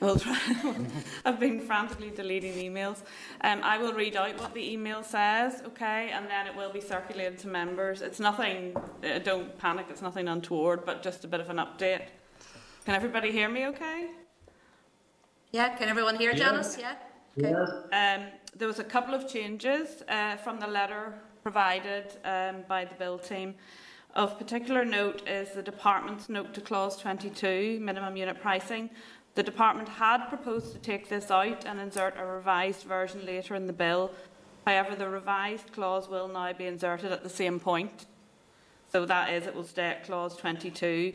[0.00, 0.38] we'll try
[1.26, 3.02] I've been frantically deleting emails
[3.42, 6.80] um, I will read out what the email says okay and then it will be
[6.80, 11.40] circulated to members it's nothing uh, don't panic it's nothing untoward but just a bit
[11.40, 12.06] of an update
[12.84, 14.10] can everybody hear me okay
[15.52, 16.96] yeah can everyone hear Janice yeah
[17.38, 17.52] Okay.
[17.52, 22.94] Um, there was a couple of changes uh, from the letter provided um, by the
[22.94, 23.54] bill team.
[24.14, 28.90] Of particular note is the department's note to clause 22, minimum unit pricing.
[29.34, 33.66] The department had proposed to take this out and insert a revised version later in
[33.66, 34.10] the bill.
[34.66, 38.04] However, the revised clause will now be inserted at the same point.
[38.92, 41.14] So that is, it will stay at clause 22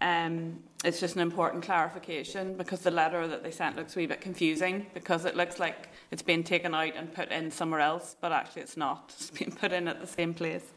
[0.00, 4.06] um, it's just an important clarification because the letter that they sent looks a wee
[4.06, 8.14] bit confusing because it looks like it's been taken out and put in somewhere else,
[8.20, 9.12] but actually it's not.
[9.18, 10.72] It's been put in at the same place.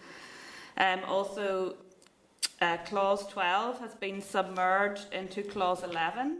[0.77, 1.75] Um, also,
[2.61, 6.39] uh, clause 12 has been submerged into clause 11,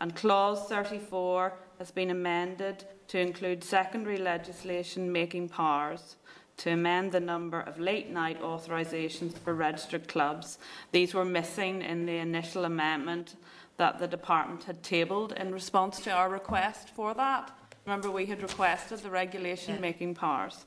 [0.00, 6.16] and clause 34 has been amended to include secondary legislation making powers
[6.58, 10.58] to amend the number of late night authorisations for registered clubs.
[10.92, 13.36] These were missing in the initial amendment
[13.76, 17.56] that the department had tabled in response to our request for that.
[17.86, 20.66] Remember, we had requested the regulation making powers.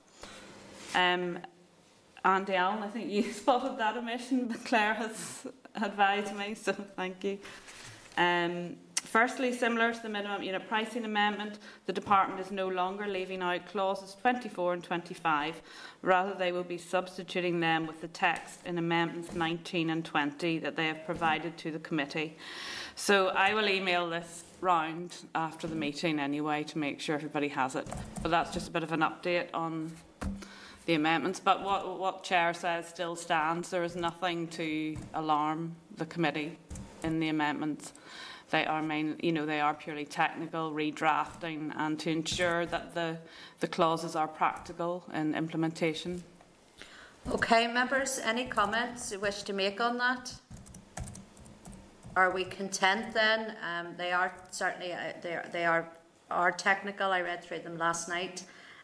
[0.95, 1.39] Um,
[2.23, 7.23] Andy Allen, I think you spotted that omission, but Claire has advised me, so thank
[7.23, 7.38] you.
[8.17, 8.77] Um,
[9.12, 13.65] Firstly, similar to the minimum unit pricing amendment, the department is no longer leaving out
[13.65, 15.62] clauses 24 and 25.
[16.02, 20.78] Rather, they will be substituting them with the text in amendments 19 and 20 that
[20.78, 22.38] they have provided to the committee.
[22.95, 27.76] So I will email this round after the meeting anyway to make sure everybody has
[27.76, 27.89] it.
[28.21, 29.91] But that's just a bit of an update on
[30.86, 31.41] the amendments.
[31.41, 33.71] But what, what Chair says still stands.
[33.71, 36.58] There is nothing to alarm the committee
[37.04, 37.91] in the amendments.
[38.52, 43.18] They are main, you know, they are purely technical, redrafting, and to ensure that the,
[43.62, 46.24] the clauses are practical in implementation.
[47.30, 50.34] Okay, members, any comments you wish to make on that?
[52.16, 53.56] Are we content then?
[53.64, 55.88] Um, they are certainly uh, they are, they are
[56.30, 57.12] are technical.
[57.12, 58.44] I read through them last night.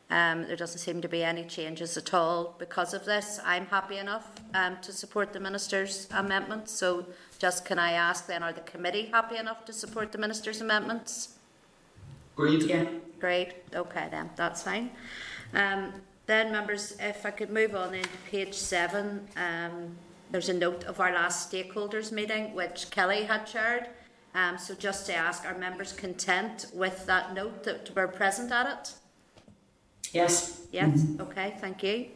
[0.09, 3.41] Um, there doesn't seem to be any changes at all because of this.
[3.43, 6.71] I'm happy enough um, to support the minister's amendments.
[6.71, 7.05] So
[7.37, 11.35] just can I ask then, are the committee happy enough to support the Minister's amendments?
[12.35, 12.63] Great.
[12.63, 12.85] Yeah.
[13.19, 13.55] Great.
[13.73, 14.91] Okay then, that's fine.
[15.53, 15.93] Um,
[16.27, 19.95] then members, if I could move on then to page seven, um,
[20.31, 23.87] there's a note of our last stakeholders meeting, which Kellie had chaired.
[24.35, 28.67] Um, so just to ask, are members content with that note that we're present at
[28.67, 28.93] it?
[30.11, 30.67] Yes.
[30.71, 31.05] Yes.
[31.19, 31.55] Okay.
[31.59, 32.07] Thank you.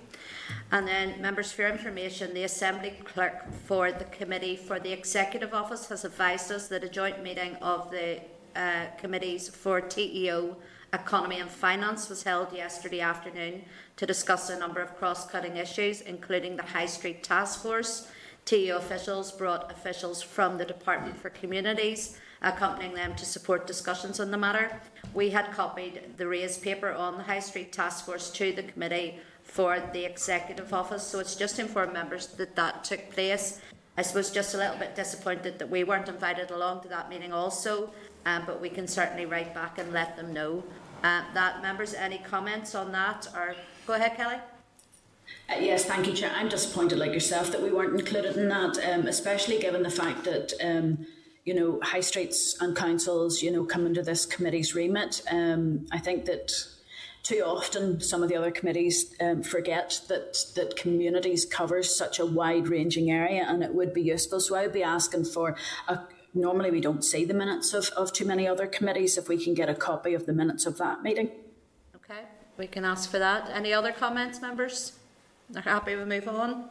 [0.72, 5.54] And then, members, for your information, the Assembly Clerk for the Committee for the Executive
[5.54, 8.22] Office has advised us that a joint meeting of the
[8.56, 10.56] uh, committees for TEO,
[10.94, 13.64] Economy and Finance was held yesterday afternoon
[13.96, 18.08] to discuss a number of cross cutting issues, including the High Street Task Force.
[18.46, 24.32] TEO officials brought officials from the Department for Communities, accompanying them to support discussions on
[24.32, 24.82] the matter.
[25.14, 29.20] We had copied the RaISe paper on the High Street Task Force to the committee
[29.52, 33.60] for the Executive Office, so it's just to inform members that that took place.
[33.98, 37.34] I suppose just a little bit disappointed that we weren't invited along to that meeting
[37.34, 37.92] also,
[38.26, 40.64] um, but we can certainly write back and let them know.
[41.04, 43.28] Uh, that members, any comments on that?
[43.36, 43.54] Or
[43.86, 44.36] go ahead, Kellie.
[45.50, 46.32] Uh, yes, thank you, Chair.
[46.34, 50.24] I'm disappointed, like yourself, that we weren't included in that, um, especially given the fact
[50.24, 51.06] that um,
[51.44, 55.22] you know high streets and councils, you know, come under this committee's remit.
[55.30, 56.54] Um, I think that
[57.24, 62.26] too often some of the other committees um, forget that that communities covers such a
[62.26, 64.40] wide ranging area, and it would be useful.
[64.40, 65.56] So I would be asking for
[65.88, 66.00] a.
[66.34, 69.18] Normally, we don't see the minutes of, of too many other committees.
[69.18, 71.30] If we can get a copy of the minutes of that meeting.
[71.98, 72.22] Okay,
[72.58, 73.50] we can ask for that.
[73.54, 74.94] Any other comments, members?
[75.50, 76.70] They're happy we move on?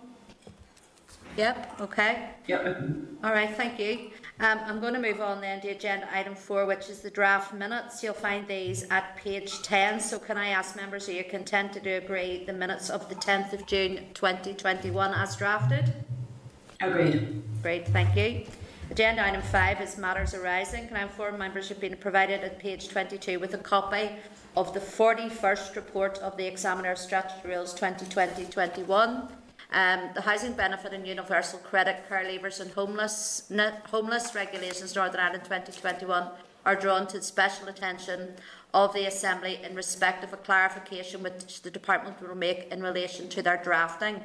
[1.36, 2.30] Yep, okay.
[2.46, 2.82] Yep.
[3.22, 4.11] All right, thank you.
[4.41, 7.53] Um, I'm going to move on then to agenda item four, which is the draft
[7.53, 8.03] minutes.
[8.03, 10.01] You'll find these at page 10.
[10.01, 13.53] So, can I ask members, are you content to agree the minutes of the 10th
[13.53, 15.93] of June 2021 as drafted?
[16.80, 17.43] Agreed.
[17.61, 18.47] Great, thank you.
[18.91, 20.88] Agenda item five is matters arising.
[20.88, 24.09] Can I inform members you've been provided at page 22 with a copy
[24.57, 29.30] of the 41st report of the Examiner of Statutory Rules 2020-21.
[29.72, 33.50] Um, the Housing Benefit and Universal Credit Care Leavers and Homeless,
[33.90, 36.28] homeless Regulations Northern Ireland 2021
[36.66, 38.34] are drawn to the special attention
[38.74, 43.28] of the Assembly in respect of a clarification which the Department will make in relation
[43.28, 44.20] to their drafting.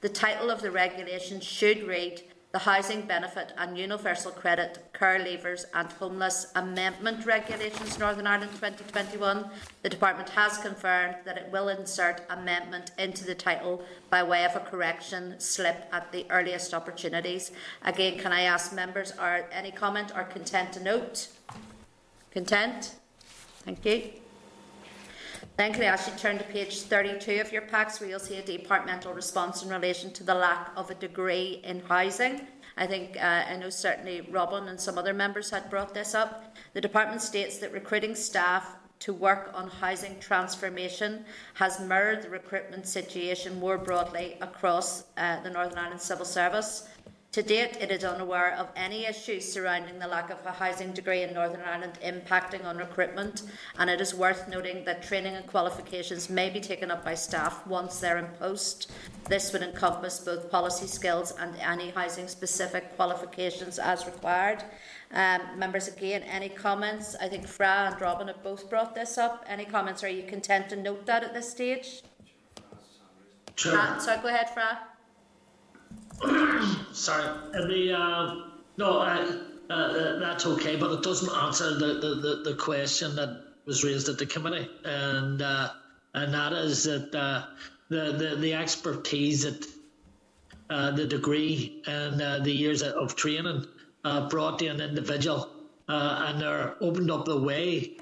[0.00, 2.22] The title of the regulation should read
[2.54, 9.50] the Housing Benefit and Universal Credit Care Leavers and Homeless Amendment Regulations Northern Ireland 2021,
[9.82, 14.54] the Department has confirmed that it will insert amendment into the title by way of
[14.54, 17.50] a correction slip at the earliest opportunities.
[17.82, 21.26] Again, can I ask members, are any comment or content to note?
[22.30, 22.94] Content?
[23.64, 24.23] Thank you.
[25.56, 28.18] Then can I ask you to turn to page 32 of your packs where you'll
[28.18, 32.40] see a departmental response in relation to the lack of a degree in housing.
[32.76, 36.56] I think uh, I know certainly Robin and some other members had brought this up.
[36.72, 41.24] The department states that recruiting staff to work on housing transformation
[41.54, 46.88] has mirrored the recruitment situation more broadly across uh, the Northern Ireland Civil Service.
[47.34, 51.24] To date, it is unaware of any issues surrounding the lack of a housing degree
[51.24, 53.42] in Northern Ireland impacting on recruitment,
[53.76, 57.66] and it is worth noting that training and qualifications may be taken up by staff
[57.66, 58.92] once they're in post.
[59.28, 64.62] This would encompass both policy skills and any housing specific qualifications as required.
[65.10, 67.16] Um, members, again, any comments?
[67.20, 69.44] I think Fra and Robin have both brought this up.
[69.48, 70.04] Any comments?
[70.04, 72.02] Are you content to note that at this stage?
[73.56, 73.76] Sure.
[73.76, 74.93] Uh, so go ahead, Fra.
[76.92, 78.34] Sorry, the uh,
[78.76, 79.40] no, uh,
[79.70, 84.08] uh, that's okay, but it doesn't answer the, the, the, the, question that was raised
[84.08, 85.70] at the committee, and uh,
[86.14, 87.44] and that is that uh,
[87.88, 89.66] the, the the expertise that
[90.70, 93.66] uh, the degree and the years of training
[94.30, 95.48] brought in an individual,
[95.88, 97.96] and they're opened up the way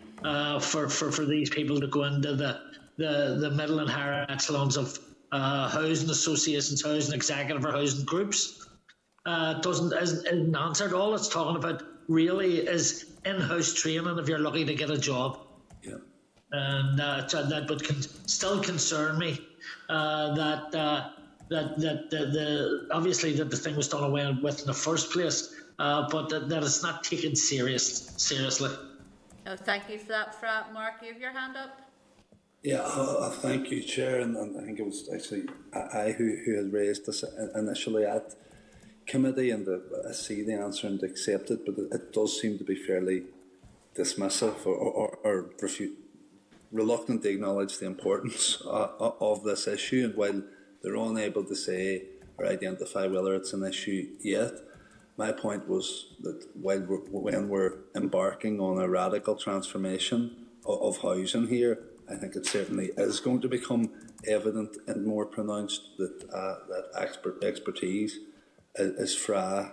[0.61, 2.61] for, for, for these people to go into the
[2.99, 4.99] the, the middle and higher echelons of
[5.33, 8.69] uh, housing associations, housing executive or housing groups.
[9.25, 10.93] Uh, doesn't isn't, isn't answered.
[10.93, 15.39] All it's talking about really is in-house training if you're lucky to get a job.
[15.83, 15.95] Yeah.
[16.51, 19.41] And uh, that would con- still concern me
[19.89, 21.11] uh, that, uh,
[21.49, 25.13] that that the, the obviously that the thing was done away with in the first
[25.13, 28.71] place, uh, but that, that it's not taken serious seriously.
[29.47, 30.67] Oh, thank you for that, Fra.
[30.75, 31.82] Mark, you have your hand up.
[32.63, 36.55] Yeah, uh, thank you, Chair, and, and, I think it was actually I who, who
[36.55, 37.25] had raised this
[37.57, 38.37] initially at
[39.05, 42.59] committee, and the, I see the answer and accept it, but it, it does seem
[42.59, 43.25] to be fairly
[43.97, 45.51] dismissive or, or, or
[46.71, 48.89] reluctant to acknowledge the importance uh,
[49.21, 50.43] of this issue, and while
[50.83, 52.05] they're unable to say
[52.39, 54.53] or identify whether it's an issue yet.
[55.17, 61.03] My point was that while we're, when we're embarking on a radical transformation of, of
[61.03, 61.79] housing here,
[62.11, 63.91] I think it certainly is going to become
[64.27, 68.19] evident and more pronounced that uh, that expert expertise,
[68.77, 69.73] as Fra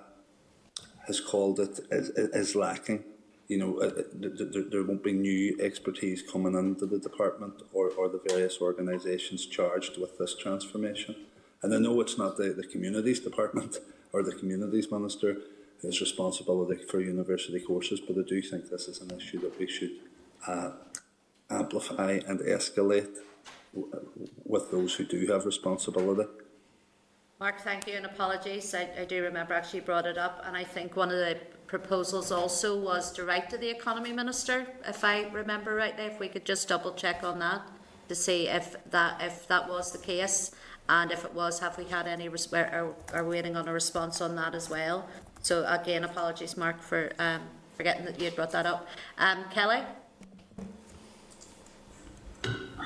[1.08, 3.04] has called it, is, is lacking.
[3.48, 8.08] You know, uh, there, there won't be new expertise coming into the department or, or
[8.08, 11.16] the various organisations charged with this transformation.
[11.64, 13.78] And I know it's not the, the communities department
[14.14, 15.38] or the communities minister
[15.82, 19.68] whose responsibility for university courses, but I do think this is an issue that we
[19.68, 19.92] should
[20.46, 20.72] uh,
[21.50, 23.18] amplify and escalate
[24.46, 26.30] with those who do have responsibility.
[27.40, 28.76] Mark, thank you and apologies.
[28.76, 31.38] I, I do remember actually brought it up, and I think one of the
[31.68, 36.06] proposals also was to write to the economy minister, if I remember rightly.
[36.06, 37.62] If we could just double check on that
[38.10, 40.52] to see if that if that was the case,
[40.90, 42.28] and if it was, have we had any?
[42.28, 45.08] Res- are, are waiting on a response on that as well?
[45.42, 47.42] So again, apologies, Mark, for um,
[47.78, 48.88] forgetting that you had brought that up.
[49.18, 49.84] Um, Kellie.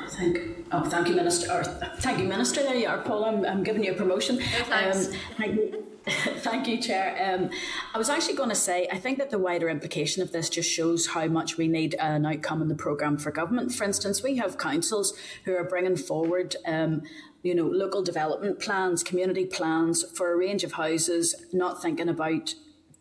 [0.10, 1.51] Thank, oh, thank you, Minister.
[1.51, 1.64] Or,
[1.99, 2.64] thank you, Minister.
[2.64, 3.26] There you are, Paul.
[3.26, 4.39] I'm, I'm giving you a promotion.
[4.72, 4.93] um,
[5.38, 5.86] thank you.
[6.06, 7.34] Thank you, Chair.
[7.34, 7.49] Um,
[7.95, 10.70] I was actually going to say, I think that the wider implication of this just
[10.70, 13.74] shows how much we need an outcome in the programme for government.
[13.74, 15.14] For instance, we have councils
[15.45, 17.04] who are bringing forward um,
[17.41, 22.56] you know, local development plans, community plans for a range of houses, not thinking about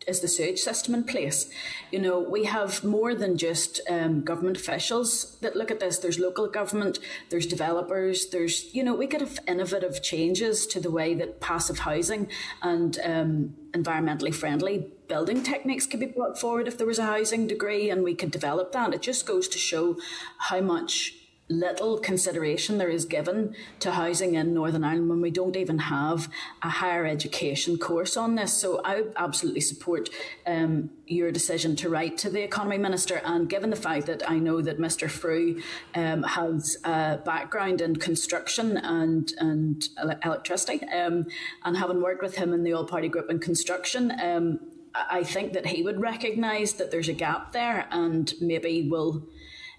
[0.07, 1.49] is the sewage system in place?
[1.91, 5.99] You know, we have more than just um, government officials that look at this.
[5.99, 6.99] There's local government,
[7.29, 11.79] there's developers, there's, you know, we could have innovative changes to the way that passive
[11.79, 12.27] housing
[12.61, 17.47] and um, environmentally friendly building techniques could be brought forward if there was a housing
[17.47, 18.93] degree and we could develop that.
[18.93, 19.97] It just goes to show
[20.37, 21.13] how much
[21.49, 26.29] little consideration there is given to housing in Northern Ireland when we don't even have
[26.61, 28.53] a higher education course on this.
[28.53, 30.09] So I absolutely support
[30.47, 33.21] um, your decision to write to the Economy Minister.
[33.25, 35.09] And given the fact that I know that Mr.
[35.09, 35.61] Frew
[35.95, 39.89] um, has a background in construction and, and
[40.23, 41.25] electricity, um,
[41.65, 44.59] and having worked with him in the All Party Group in construction, um,
[44.95, 49.27] I think that he would recognise that there's a gap there and maybe will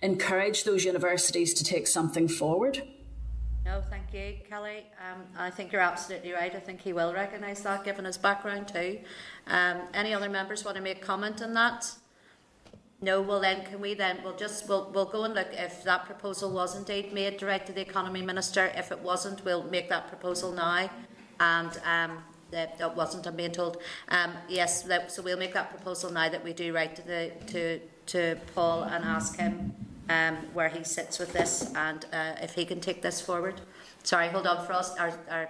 [0.05, 2.83] encourage those universities to take something forward?
[3.65, 4.85] No, thank you, Kellie.
[5.01, 6.55] Um, I think you're absolutely right.
[6.55, 9.01] I think he will recognise that, given his background too.
[9.47, 11.91] Um, any other members want to make comment on that?
[13.01, 16.05] No, well then, can we then, we'll just, we'll, we'll go and look if that
[16.05, 18.71] proposal was indeed made direct to the Economy Minister.
[18.77, 20.91] If it wasn't, we'll make that proposal now.
[21.41, 22.19] And um,
[22.51, 23.79] that, that wasn't, I'm being told.
[24.09, 27.33] Um, yes, that, so we'll make that proposal now that we do write to, the,
[27.49, 29.75] to, to Paul and ask him
[30.09, 33.61] um, where he sits with this and uh, if he can take this forward.
[34.03, 34.99] Sorry, hold on Frost.
[35.01, 35.49] Our, our,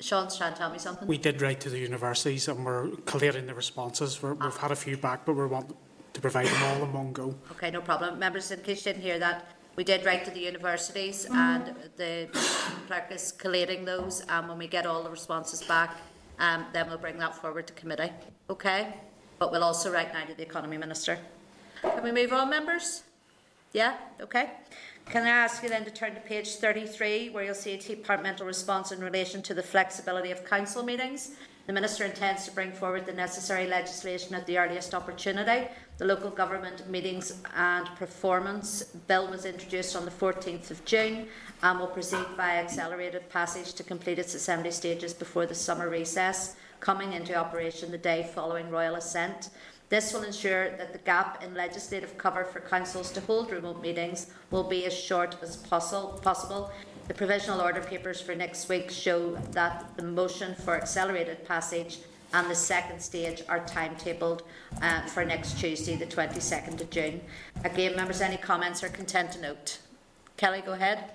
[0.00, 1.08] Sean's trying to tell me something.
[1.08, 4.22] We did write to the universities and we're collating the responses.
[4.22, 5.74] we have had a few back, but we want
[6.12, 7.34] to provide them all in one go.
[7.52, 8.18] Okay, no problem.
[8.18, 12.28] Members, in case you didn't hear that, we did write to the universities and the
[12.86, 15.96] clerk is collating those and when we get all the responses back,
[16.38, 18.10] um, then we'll bring that forward to committee.
[18.50, 18.94] Okay?
[19.38, 21.18] But we'll also write now to the Economy Minister.
[21.82, 23.04] Can we move on, members?
[23.72, 24.50] Yeah, okay.
[25.06, 28.46] Can I ask you then to turn to page 33, where you'll see a departmental
[28.46, 31.32] response in relation to the flexibility of council meetings.
[31.66, 35.68] The Minister intends to bring forward the necessary legislation at the earliest opportunity.
[35.98, 41.28] The Local Government Meetings and Performance Bill was introduced on the 14th of June
[41.62, 46.56] and will proceed via accelerated passage to complete its assembly stages before the summer recess,
[46.80, 49.50] coming into operation the day following Royal Assent.
[49.88, 54.26] This will ensure that the gap in legislative cover for councils to hold remote meetings
[54.50, 56.70] will be as short as possible.
[57.08, 62.00] The provisional order papers for next week show that the motion for accelerated passage
[62.34, 64.42] and the second stage are timetabled
[64.82, 67.22] uh, for next Tuesday, the 22nd of June.
[67.64, 69.78] Again, members, any comments or content to note?
[70.36, 71.12] Kellie, go ahead.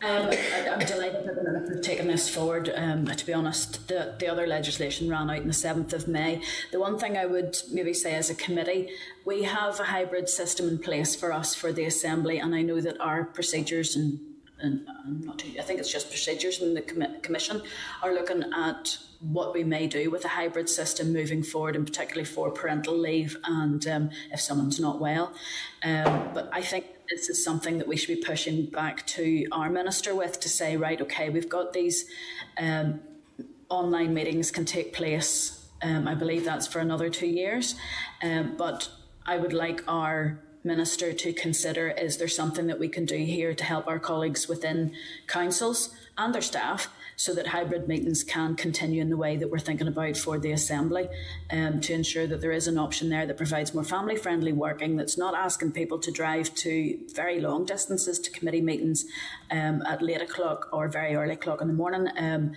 [0.00, 2.70] Um, I, am delighted that the Minister has taken this forward.
[2.74, 6.40] Um, to be honest, the, the other legislation ran out on the 7th of May.
[6.70, 8.90] The one thing I would maybe say as a committee,
[9.24, 12.80] we have a hybrid system in place for us for the Assembly, and I know
[12.80, 14.20] that our procedures and
[14.60, 17.62] and I'm not too, I think it's just procedures and the com- commission
[18.02, 22.24] are looking at what we may do with a hybrid system moving forward, and particularly
[22.24, 25.32] for parental leave and um, if someone's not well.
[25.84, 29.70] Um, but I think this is something that we should be pushing back to our
[29.70, 32.04] minister with to say, right, okay, we've got these
[32.58, 33.00] um,
[33.68, 35.66] online meetings can take place.
[35.82, 37.76] Um, I believe that's for another two years,
[38.22, 38.90] um, but
[39.26, 43.54] I would like our minister to consider is there something that we can do here
[43.54, 44.92] to help our colleagues within
[45.26, 46.88] councils and their staff
[47.18, 50.52] so that hybrid meetings can continue in the way that we're thinking about for the
[50.52, 51.08] Assembly
[51.50, 54.96] um, to ensure that there is an option there that provides more family friendly working
[54.96, 59.04] that's not asking people to drive to very long distances to committee meetings
[59.50, 62.08] um, at late o'clock or very early o'clock in the morning.
[62.16, 62.52] Um,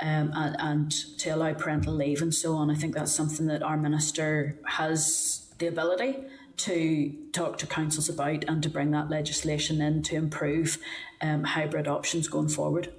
[0.00, 2.70] um, and, and, to allow parental leave and so on.
[2.70, 6.16] I think that's something that our minister has the ability
[6.56, 10.78] to talk to councils about and to bring that legislation in to improve
[11.20, 12.92] um, hybrid options going forward.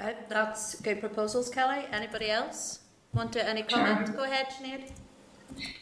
[0.00, 1.86] I think that's good proposals, Kellie.
[1.90, 2.80] Anybody else
[3.12, 4.08] want to any comment?
[4.08, 4.16] Sure.
[4.16, 4.90] Go ahead, Sinead.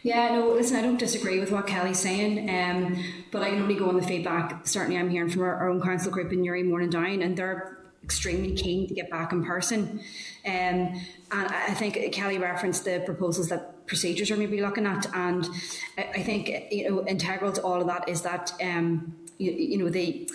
[0.02, 3.02] Yeah, no, listen, I don't disagree with what Kellie's saying, um,
[3.32, 4.66] but I can only go on the feedback.
[4.66, 7.36] Certainly, I'm hearing from our, our own council group in Newry Mourne and Down, and
[7.36, 10.00] they're extremely keen to get back in person.
[10.46, 11.00] Um,
[11.32, 15.48] and I think Kellie referenced the proposals that procedures are maybe looking at, and
[15.98, 19.88] I think you know integral to all of that is that um, you, you know
[19.88, 20.28] the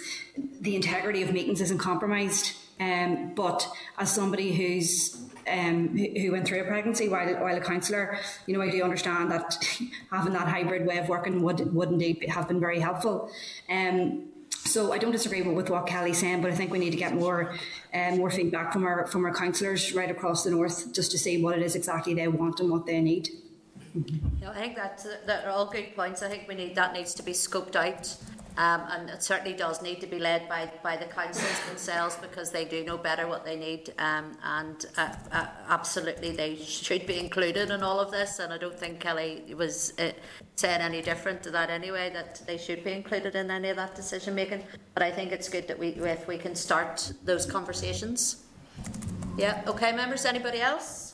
[0.60, 2.56] the integrity of meetings isn't compromised.
[2.80, 3.68] Um, but
[3.98, 5.18] as somebody who's
[5.48, 9.32] um, who went through a pregnancy while, while a counsellor, you know, I do understand
[9.32, 9.58] that
[10.12, 13.32] having that hybrid way of working would, would indeed have been very helpful.
[13.70, 16.98] Um, so I don't disagree with, what Kellie's saying, but I think we need to
[16.98, 17.56] get more
[17.94, 21.42] um, more feedback from our from our counsellors right across the north just to see
[21.42, 23.30] what it is exactly they want and what they need.
[24.48, 26.22] I think that's that are all good points.
[26.22, 28.16] I think we need that needs to be scoped out
[28.58, 32.52] um, and it certainly does need to be led by, by the councils themselves because
[32.52, 37.20] they do know better what they need um, and uh, uh, absolutely they should be
[37.20, 40.12] included in all of this and I don't think Kellie was uh,
[40.56, 43.96] saying any different to that anyway that they should be included in any of that
[43.96, 48.44] decision making but I think it's good that we if we can start those conversations.
[49.38, 51.10] Yeah okay members anybody else?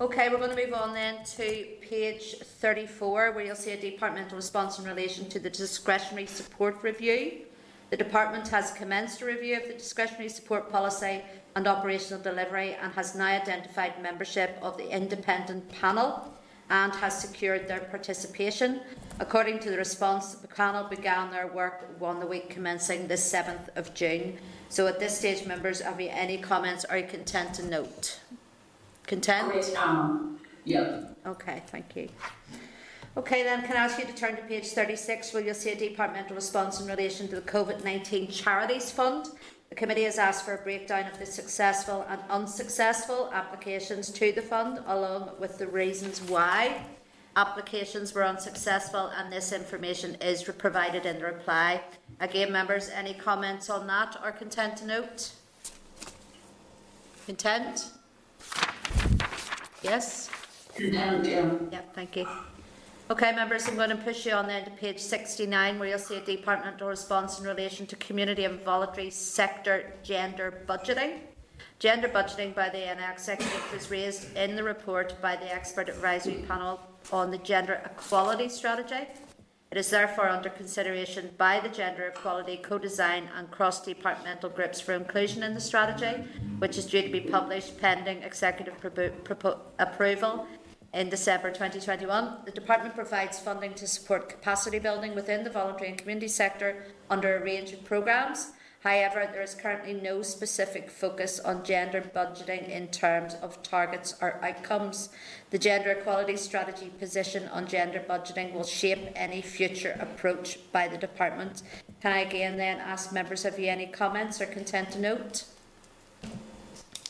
[0.00, 4.36] Okay, we're going to move on then to page 34, where you'll see a departmental
[4.36, 7.46] response in relation to the discretionary support review.
[7.90, 11.22] The department has commenced a review of the discretionary support policy
[11.56, 16.34] and operational delivery and has now identified membership of the independent panel
[16.70, 18.80] and has secured their participation.
[19.20, 23.74] According to the response, the panel began their work on the week commencing the 7th
[23.76, 24.36] of June.
[24.68, 28.20] So at this stage, members, have you any comments are you content to note?
[29.06, 29.74] Content?
[29.76, 30.38] Um,
[30.68, 31.00] Yeah.
[31.24, 32.10] Okay, thank you.
[33.16, 35.74] Okay, then can I ask you to turn to page 36 where you'll see a
[35.74, 39.30] departmental response in relation to the COVID 19 Charities Fund.
[39.70, 44.42] The committee has asked for a breakdown of the successful and unsuccessful applications to the
[44.42, 46.84] fund, along with the reasons why
[47.34, 51.80] applications were unsuccessful, and this information is provided in the reply.
[52.20, 55.32] Again, members, any comments on that or content to note?
[57.26, 57.90] Content?
[59.82, 60.28] Yes?
[60.78, 61.50] Content, yeah.
[61.72, 62.26] Yeah, thank you.
[63.10, 66.16] Okay, members, I'm going to push you on then to page 69, where you'll see
[66.16, 71.20] a departmental response in relation to community and voluntary sector gender budgeting.
[71.78, 76.44] Gender budgeting by the NI Executive was raised in the report by the Expert Advisory
[76.46, 79.08] Panel on the Gender Equality Strategy.
[79.70, 85.42] It is therefore under consideration by the Gender Equality Co-Design and Cross-Departmental Groups for Inclusion
[85.42, 86.24] in the strategy,
[86.58, 88.74] which is due to be published pending executive
[89.78, 90.46] approval
[90.92, 92.38] in December 2021.
[92.44, 97.36] The Department provides funding to support capacity building within the voluntary and community sector under
[97.36, 98.52] a range of programmes.
[98.84, 104.42] However, there is currently no specific focus on gender budgeting in terms of targets or
[104.42, 105.08] outcomes.
[105.50, 110.96] The gender equality strategy position on gender budgeting will shape any future approach by the
[110.96, 111.62] department.
[112.00, 115.44] Can I again then ask members have you any comments or content to note?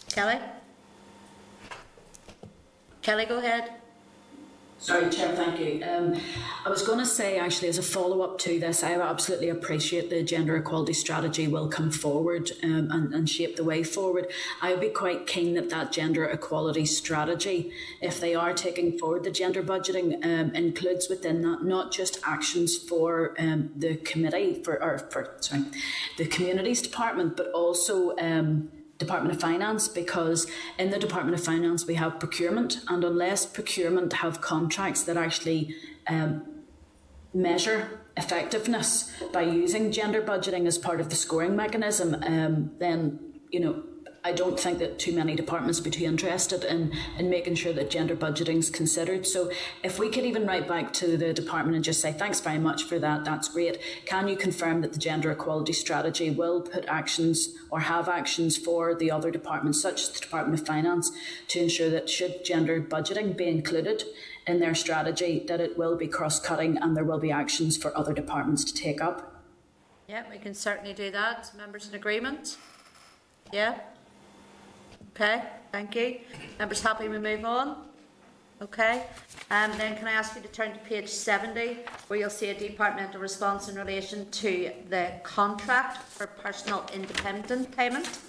[0.09, 0.41] Kellie?
[3.03, 3.71] Kellie, go ahead.
[4.81, 5.83] Sorry, Chair, thank you.
[5.85, 6.21] Um,
[6.65, 10.09] I was going to say, actually, as a follow up to this, I absolutely appreciate
[10.09, 14.31] the gender equality strategy will come forward um, and, and, shape the way forward.
[14.63, 19.25] I would be quite keen that that gender equality strategy, if they are taking forward
[19.25, 24.81] the gender budgeting, um, includes within that not just actions for um, the committee, for,
[24.81, 25.65] or for, sorry,
[26.19, 30.47] the communities department, but also um, Department of Finance because
[30.79, 35.75] in the Department of Finance we have procurement, and unless procurement have contracts that actually
[36.09, 36.43] um,
[37.33, 43.21] measure effectiveness by using gender budgeting as part of the scoring mechanism, um, then
[43.51, 43.83] you know
[44.25, 47.73] I don't think that too many departments would be too interested in, in making sure
[47.73, 49.27] that gender budgeting is considered.
[49.27, 49.51] So
[49.83, 52.85] if we could even write back to the department and just say, thanks very much
[52.85, 53.79] for that, that's great.
[54.07, 58.95] Can you confirm that the gender equality strategy will put actions or have actions for
[58.95, 61.12] the other departments, such as the Department of Finance,
[61.49, 64.03] to ensure that should gender budgeting be included
[64.47, 68.12] in their strategy, that it will be cross-cutting and there will be actions for other
[68.12, 69.43] departments to take up?
[70.09, 71.51] Yeah, we can certainly do that.
[71.57, 72.57] Members in agreement?
[73.53, 73.79] Yeah?
[75.21, 75.43] Okay,
[75.73, 76.21] thank you.
[76.61, 77.89] Members happy we move on?
[78.62, 79.03] Okay.
[79.51, 82.55] Um, then can I ask you to turn to page 70 where you'll see a
[82.57, 88.21] departmental response in relation to the contract for personal independent payment.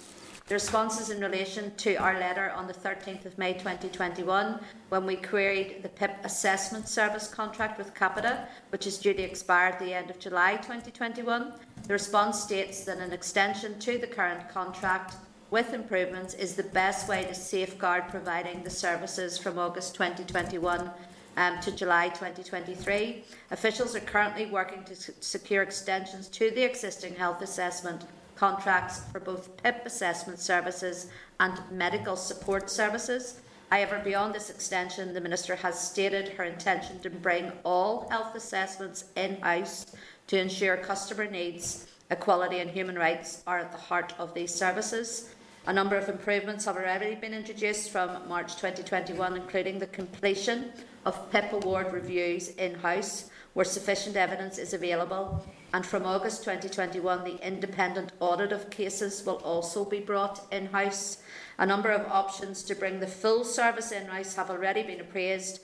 [0.48, 5.06] The response is in relation to our letter on the 13th of May 2021 when
[5.06, 9.78] we queried the PIP assessment service contract with Capita, which is due to expire at
[9.78, 11.52] the end of July 2021.
[11.86, 15.14] The response states that an extension to the current contract
[15.50, 20.90] with improvements is the best way to safeguard providing the services from August 2021
[21.36, 23.24] um, to July 2023.
[23.50, 28.04] Officials are currently working to secure extensions to the existing health assessment
[28.36, 33.40] contracts for both PIP assessment services and medical support services.
[33.70, 39.04] However, beyond this extension, the Minister has stated her intention to bring all health assessments
[39.16, 39.94] in house
[40.28, 45.34] to ensure customer needs, equality, and human rights are at the heart of these services.
[45.66, 50.72] A number of improvements have already been introduced from March 2021, including the completion
[51.04, 55.44] of PIP award reviews in house where sufficient evidence is available.
[55.74, 61.18] And from August 2021, the independent audit of cases will also be brought in house.
[61.58, 65.60] A number of options to bring the full service in house have already been appraised,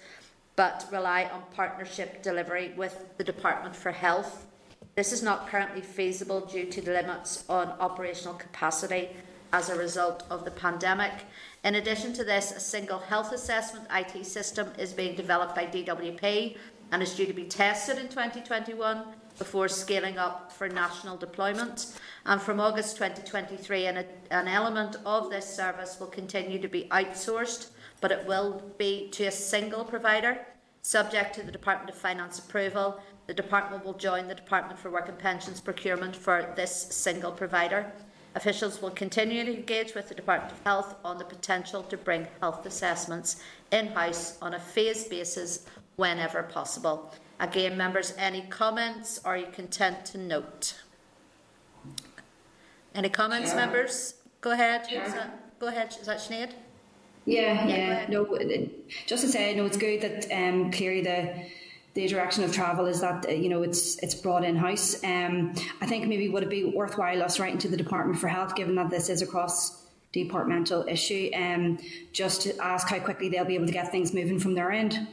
[0.56, 4.46] but rely on partnership delivery with the Department for Health.
[4.94, 9.10] This is not currently feasible due to the limits on operational capacity
[9.52, 11.12] as a result of the pandemic.
[11.64, 16.56] In addition to this, a single health assessment IT system is being developed by DWP
[16.92, 19.04] and is due to be tested in 2021
[19.38, 21.98] before scaling up for national deployment.
[22.24, 27.68] And from August 2023, an, an element of this service will continue to be outsourced,
[28.00, 30.38] but it will be to a single provider,
[30.82, 33.00] subject to the Department of Finance approval.
[33.26, 37.92] The department will join the Department for Work and Pensions procurement for this single provider.
[38.36, 42.28] Officials will continue to engage with the Department of Health on the potential to bring
[42.42, 45.64] health assessments in house on a phased basis
[45.96, 47.10] whenever possible.
[47.40, 49.18] Again, members, any comments?
[49.24, 50.74] Or are you content to note?
[52.94, 54.16] Any comments, members?
[54.42, 54.86] Go ahead.
[54.90, 55.30] Yeah.
[55.58, 55.96] Go ahead.
[55.98, 56.50] Is that Sinead?
[57.24, 57.76] Yeah, yeah.
[57.76, 58.06] yeah.
[58.10, 58.38] No,
[59.06, 61.42] just to say, no, it's good that um, clearly the
[61.96, 65.02] the direction of travel is that you know it's it's brought in house.
[65.02, 68.54] Um, I think maybe would it be worthwhile us writing to the Department for Health,
[68.54, 71.78] given that this is a cross departmental issue, um,
[72.12, 75.08] just to ask how quickly they'll be able to get things moving from their end.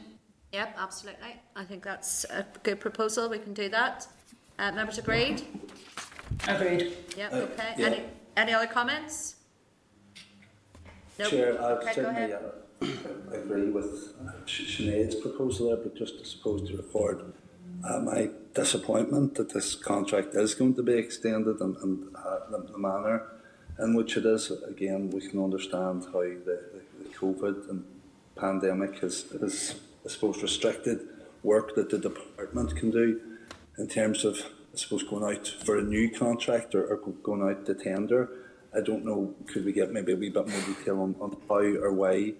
[0.52, 1.36] Yep, absolutely.
[1.56, 3.30] I think that's a good proposal.
[3.30, 4.06] We can do that.
[4.58, 5.42] Uh, members agreed?
[6.46, 6.92] Agreed.
[7.16, 7.74] Yep, uh, okay.
[7.78, 7.86] Yeah.
[7.86, 8.02] Any,
[8.36, 9.36] any other comments?
[11.18, 11.30] Nope.
[11.30, 12.38] Chair, I okay, certainly uh,
[13.32, 14.14] agree with
[14.46, 17.32] Sinead's proposal there, but just to suppose to record
[17.88, 22.58] uh, my disappointment that this contract is going to be extended and, and uh, the,
[22.72, 23.22] the, manner
[23.78, 24.50] in which it is.
[24.68, 27.84] Again, we can understand how the, the, the COVID and
[28.36, 29.74] pandemic has, has
[30.04, 31.00] I suppose, restricted
[31.42, 33.20] work that the department can do
[33.78, 34.38] in terms of,
[34.72, 38.30] I suppose, going out for a new contract or, or going out to tender.
[38.74, 41.84] I don't know, could we get maybe a wee bit more detail on, on how
[41.84, 42.34] or why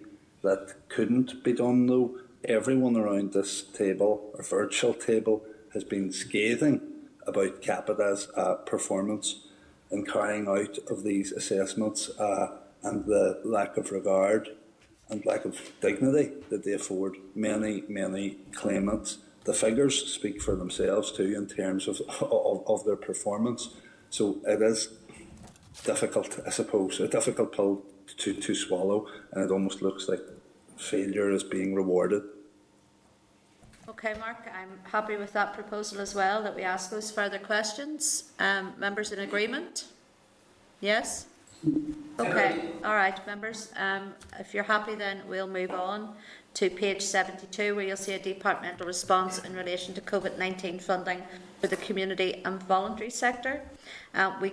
[0.45, 2.17] that couldn't be done though?
[2.45, 6.81] Everyone around this table, or virtual table, has been scathing
[7.27, 9.47] about Capita's uh, performance
[9.91, 14.51] in carrying out of these assessments uh, and the lack of regard
[15.09, 19.19] and lack of dignity that they afford many, many claimants.
[19.45, 23.71] The figures speak for themselves too in terms of, of, of their performance.
[24.11, 24.91] So it is
[25.85, 27.83] difficult, I suppose, a difficult pill
[28.19, 30.21] to, to swallow, and it almost looks like
[30.85, 32.23] failure is being rewarded.
[33.89, 38.33] Okay, Mark, I'm happy with that proposal as well, that we ask those further questions.
[38.39, 39.85] Um, members in agreement?
[40.81, 41.27] Yes?
[42.19, 43.73] Okay, all right, members.
[43.77, 46.15] Um, if you're happy, then we'll move on
[46.55, 51.23] to page 72, where you'll see a departmental response in relation to COVID 19 funding
[51.61, 53.61] for the community and voluntary sector.
[54.15, 54.53] Uh, we,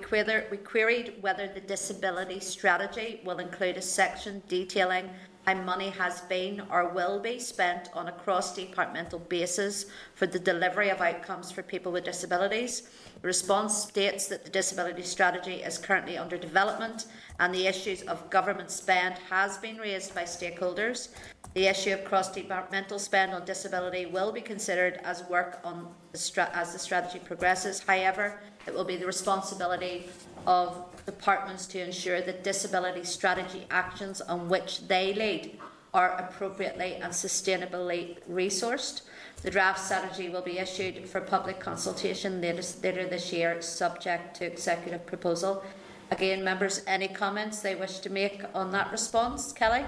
[0.49, 5.09] we queried whether the disability strategy will include a section detailing
[5.45, 9.85] how money has been or will be spent on a cross departmental basis
[10.15, 12.83] for the delivery of outcomes for people with disabilities.
[13.21, 17.05] The response states that the disability strategy is currently under development
[17.39, 21.09] and the issues of government spend has been raised by stakeholders.
[21.53, 26.73] The issue of cross-departmental spend on disability will be considered as work on the as
[26.73, 27.81] the strategy progresses.
[27.81, 30.09] However, it will be the responsibility
[30.45, 35.60] of departments to ensure that disability strategy actions on which they lead
[35.93, 39.02] are appropriately and sustainably resourced.
[39.41, 44.45] The draft strategy will be issued for public consultation later, later this year, subject to
[44.45, 45.64] executive proposal.
[46.12, 49.52] Again, members, any comments they wish to make on that response?
[49.52, 49.86] Kellie?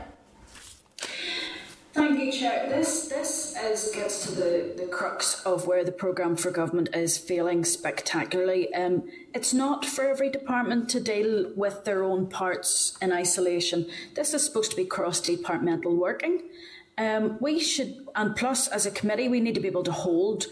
[1.93, 2.67] Thank you, Chair.
[2.69, 7.19] This this is gets to the, the crux of where the programme for government is
[7.19, 8.73] failing spectacularly.
[8.73, 13.87] Um, it's not for every department to deal with their own parts in isolation.
[14.15, 16.41] This is supposed to be cross departmental working.
[16.97, 20.47] Um, we should, and plus, as a committee, we need to be able to hold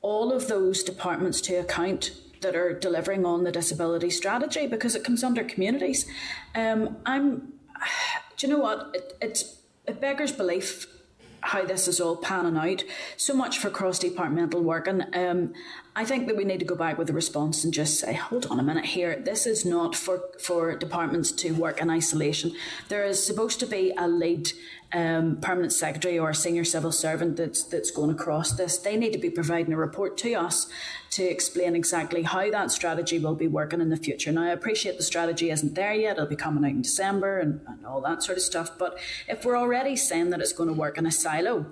[0.00, 5.04] all of those departments to account that are delivering on the disability strategy because it
[5.04, 6.06] comes under communities.
[6.54, 7.52] Um, I'm,
[8.38, 8.90] do you know what?
[8.94, 9.57] It, it's
[9.88, 10.86] it beggars belief
[11.40, 12.84] how this is all panning out.
[13.16, 15.02] So much for cross departmental working.
[15.14, 15.54] Um,
[15.98, 18.46] I think that we need to go back with a response and just say, hold
[18.46, 19.16] on a minute here.
[19.16, 22.52] This is not for, for departments to work in isolation.
[22.88, 24.52] There is supposed to be a lead
[24.92, 28.78] um, permanent secretary or a senior civil servant that's that's going across this.
[28.78, 30.70] They need to be providing a report to us
[31.10, 34.30] to explain exactly how that strategy will be working in the future.
[34.30, 36.12] Now, I appreciate the strategy isn't there yet.
[36.12, 38.78] It'll be coming out in December and, and all that sort of stuff.
[38.78, 41.66] But if we're already saying that it's going to work in a silo,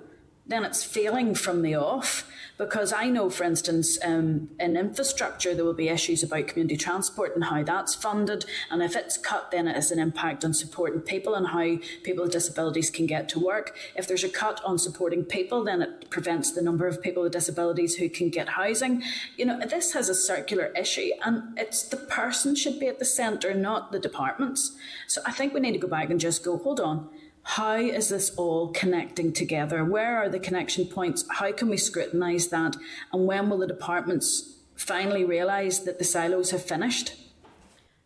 [0.47, 2.29] then it's failing from the off.
[2.57, 7.35] Because I know, for instance, um, in infrastructure, there will be issues about community transport
[7.35, 8.45] and how that's funded.
[8.71, 12.23] And if it's cut, then it has an impact on supporting people and how people
[12.23, 13.77] with disabilities can get to work.
[13.95, 17.33] If there's a cut on supporting people, then it prevents the number of people with
[17.33, 19.03] disabilities who can get housing.
[19.37, 23.05] You know, this has a circular issue, and it's the person should be at the
[23.05, 24.75] centre, not the departments.
[25.05, 27.07] So I think we need to go back and just go, hold on
[27.47, 29.85] how is this all connecting together?
[29.85, 31.23] Where are the connection points?
[31.31, 32.75] How can we scrutinise that?
[33.13, 37.13] And when will the departments finally realise that the silos have finished?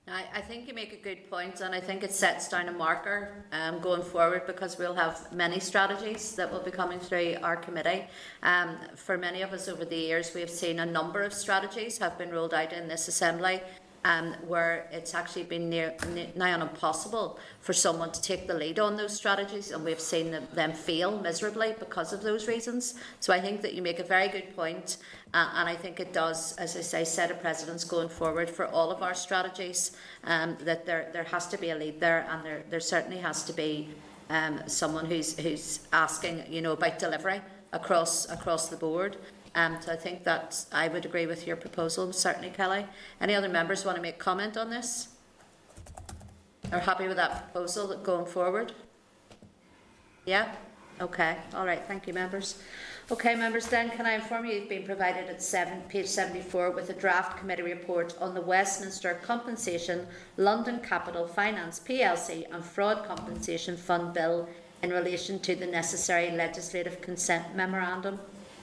[0.08, 3.46] I, think you make a good point, and I think it sets down a marker
[3.54, 8.04] um, going forward because we'll have many strategies that will be coming through our committee.
[8.44, 11.98] Um, for many of us over the years, we have seen a number of strategies
[12.00, 13.62] have been rolled out in this assembly
[14.04, 15.93] um, where it's actually been near,
[16.36, 20.32] nigh on impossible for someone to take the lead on those strategies, and we've seen
[20.32, 22.95] them, them fail miserably because of those reasons.
[23.20, 24.97] So I think that you make a very good point,
[25.34, 28.66] uh, and I think it does, as I say, set a precedence going forward for
[28.66, 29.91] all of our strategies.
[30.24, 33.43] Um, that there there has to be a lead there, and there there certainly has
[33.43, 33.89] to be
[34.30, 37.41] um, someone who's who's asking, you know, about delivery
[37.72, 39.18] across across the board.
[39.54, 42.86] Um, so I think that I would agree with your proposal, certainly, Kellie.
[43.20, 45.10] Any other members want to make comment on this?
[46.72, 48.72] Are happy with that proposal going forward?
[50.26, 50.54] Yeah?
[51.02, 51.36] Okay.
[51.54, 51.84] All right.
[51.86, 52.62] Thank you, members.
[53.12, 56.89] Okay, members, then can I inform you you've been provided at seven, page 74 with
[56.91, 63.76] a draft committee report on the Westminster Compensation London Capital Finance PLC and Fraud Compensation
[63.76, 64.47] Fund Bill
[64.82, 68.18] in relation to the necessary legislative consent memorandum.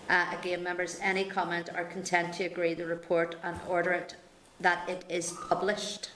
[0.08, 4.16] Uh, again, members, any comment are content to agree the report and order it
[4.60, 6.10] that it is published.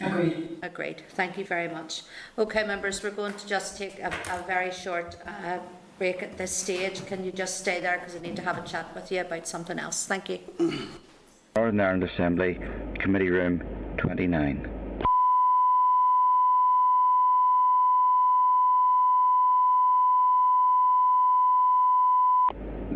[0.00, 0.58] Agreed.
[0.62, 1.02] Agreed.
[1.10, 2.02] Thank you very much.
[2.38, 5.58] Okay, members, we're going to just take a, a very short uh,
[5.98, 7.04] break at this stage.
[7.06, 9.48] Can you just stay there because I need to have a chat with you about
[9.48, 10.06] something else?
[10.06, 10.38] Thank you.
[11.56, 12.60] Northern Ireland Assembly,
[12.98, 13.62] Committee Room
[13.96, 14.75] 29.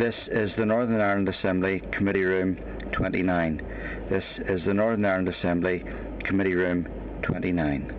[0.00, 2.56] This is the Northern Ireland Assembly Committee Room
[2.92, 3.58] 29.
[4.08, 5.84] This is the Northern Ireland Assembly
[6.24, 6.88] Committee Room
[7.22, 7.92] 29.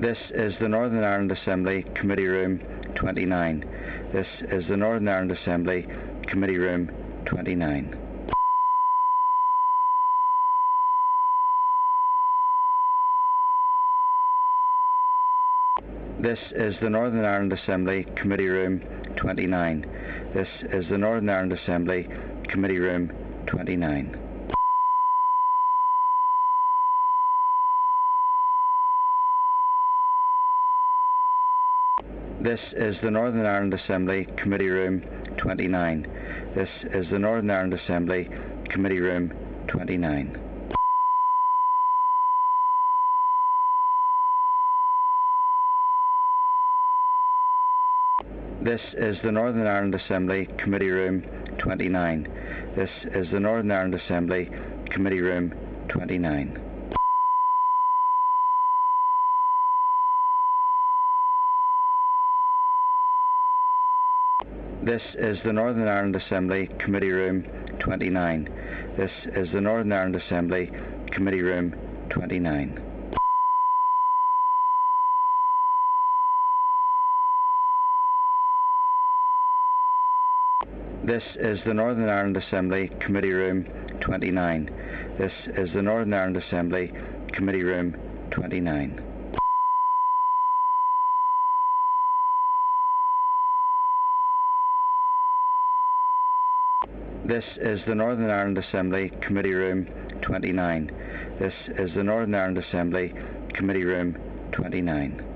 [0.00, 2.60] This is the Northern Ireland Assembly Committee Room
[2.94, 4.10] 29.
[4.12, 5.88] This is the Northern Ireland Assembly
[6.28, 6.88] Committee Room
[7.24, 8.11] 29.
[16.22, 18.80] This is the Northern Ireland Assembly Committee Room
[19.16, 19.80] 29.
[20.32, 22.06] This is the Northern Ireland Assembly
[22.48, 23.10] Committee Room
[23.48, 24.18] 29.
[32.44, 35.00] This is the Northern Ireland Assembly Committee Room
[35.38, 36.02] 29.
[36.54, 38.28] This is the Northern Ireland Assembly
[38.70, 39.32] Committee Room
[39.66, 40.51] 29.
[48.72, 51.20] This is the Northern Ireland Assembly Committee Room
[51.58, 52.22] 29.
[52.74, 54.48] This is the Northern Ireland Assembly
[54.90, 55.52] Committee Room
[55.90, 56.54] 29.
[64.86, 67.44] This is the Northern Ireland Assembly Committee Room
[67.78, 68.44] 29.
[68.96, 70.70] This is the Northern Ireland Assembly
[71.12, 71.74] Committee Room
[72.08, 72.81] 29.
[81.12, 83.66] This is the Northern Ireland Assembly Committee Room
[84.00, 84.64] 29.
[85.18, 86.90] This is the Northern Ireland Assembly
[87.34, 87.94] Committee Room
[88.30, 88.96] 29.
[97.28, 99.84] This is the Northern Ireland Assembly Committee Room
[100.22, 100.86] 29.
[101.38, 103.12] This is the Northern Ireland Assembly
[103.54, 104.16] Committee Room
[104.52, 105.31] 29.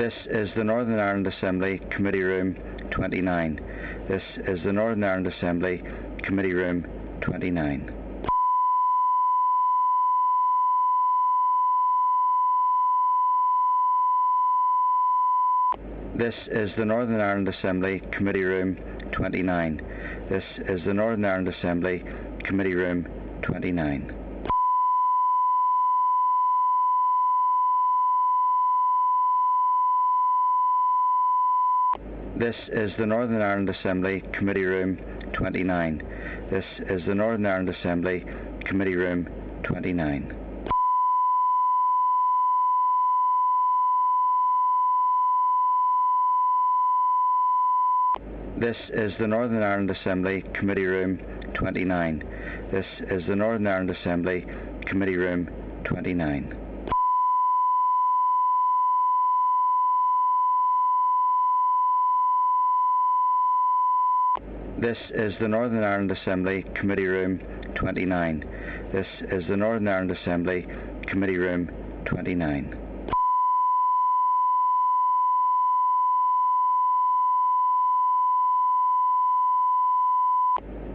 [0.00, 2.54] This is the Northern Ireland Assembly Committee Room
[2.90, 3.60] 29.
[4.08, 5.82] This is the Northern Ireland Assembly
[6.24, 6.86] Committee Room
[7.20, 7.92] 29.
[16.16, 18.76] This is the Northern Ireland Assembly Committee Room
[19.12, 19.82] 29.
[20.30, 22.02] This is the Northern Ireland Assembly
[22.46, 23.06] Committee Room
[23.42, 24.19] 29.
[32.50, 34.98] This is the Northern Ireland Assembly Committee Room
[35.34, 36.02] 29.
[36.50, 38.24] This is the Northern Ireland Assembly
[38.66, 39.28] Committee Room
[39.62, 40.34] 29.
[48.58, 51.20] This is the Northern Ireland Assembly Committee Room
[51.54, 52.18] 29.
[52.72, 54.44] This is the Northern Ireland Assembly
[54.88, 55.48] Committee Room
[55.84, 56.69] 29.
[64.80, 67.38] This is the Northern Ireland Assembly Committee Room
[67.74, 68.40] 29.
[68.94, 70.66] This is the Northern Ireland Assembly
[71.06, 71.68] Committee Room
[72.06, 72.78] 29.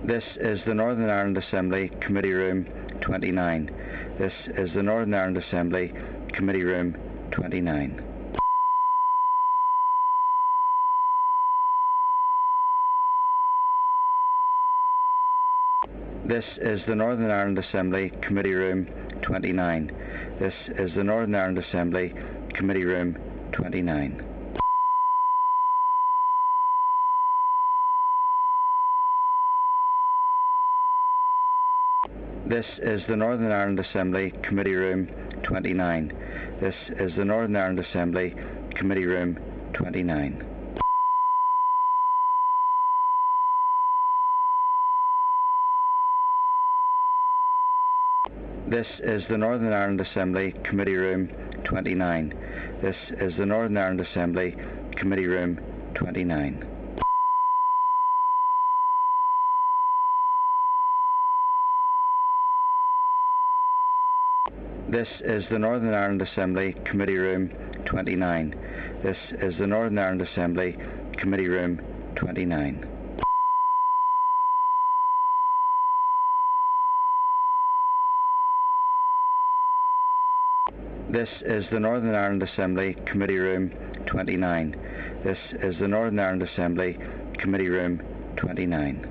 [0.08, 2.66] This is the Northern Ireland Assembly Committee Room
[3.02, 3.66] 29.
[4.18, 5.94] This is the Northern Ireland Assembly
[6.34, 6.96] Committee Room
[7.34, 8.16] 29.
[16.28, 18.88] This is the Northern Ireland Assembly Committee Room
[19.22, 19.88] 29.
[20.40, 22.14] This is the Northern Ireland Assembly
[22.56, 23.18] Committee Room
[23.52, 24.36] 29.
[32.48, 35.08] This is the Northern Ireland Assembly Committee Room
[35.44, 36.08] 29.
[36.62, 38.34] This is the Northern Ireland Assembly
[38.78, 39.38] Committee Room
[39.74, 40.55] 29.
[48.86, 51.28] This is the Northern Ireland Assembly Committee Room
[51.64, 52.30] 29.
[52.82, 54.56] This is the Northern Ireland Assembly
[54.98, 55.60] Committee Room
[55.96, 56.60] 29.
[64.92, 67.50] This is the Northern Ireland Assembly Committee Room
[67.86, 68.56] 29.
[69.04, 70.76] This is the Northern Ireland Assembly
[71.18, 71.80] Committee Room
[72.18, 72.95] 29.
[81.16, 83.70] This is the Northern Ireland Assembly Committee Room
[84.08, 84.76] 29.
[85.24, 86.98] This is the Northern Ireland Assembly
[87.40, 88.02] Committee Room
[88.36, 89.08] 29.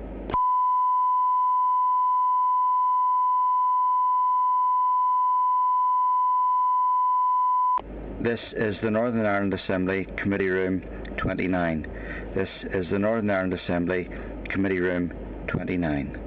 [8.21, 10.81] This is the Northern Ireland Assembly Committee Room
[11.17, 11.87] 29.
[12.35, 14.07] This is the Northern Ireland Assembly
[14.51, 15.11] Committee Room
[15.47, 16.24] 29.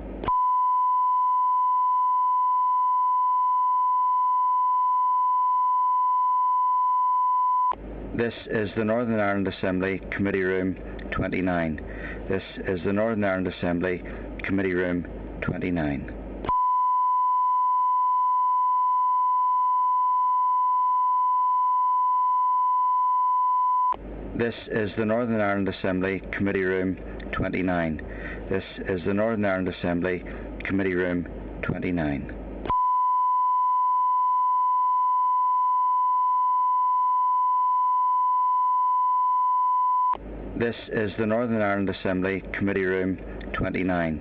[8.19, 10.75] This is the Northern Ireland Assembly Committee Room
[11.13, 11.77] 29.
[12.29, 14.03] This is the Northern Ireland Assembly
[14.43, 15.07] Committee Room
[15.43, 16.13] 29.
[24.37, 26.97] This is the Northern Ireland Assembly Committee Room
[27.31, 28.03] 29.
[28.51, 30.25] This is the Northern Ireland Assembly
[30.65, 31.25] Committee Room
[31.63, 32.38] 29.
[40.59, 43.17] This is the Northern Ireland Assembly Committee Room
[43.53, 44.19] 29.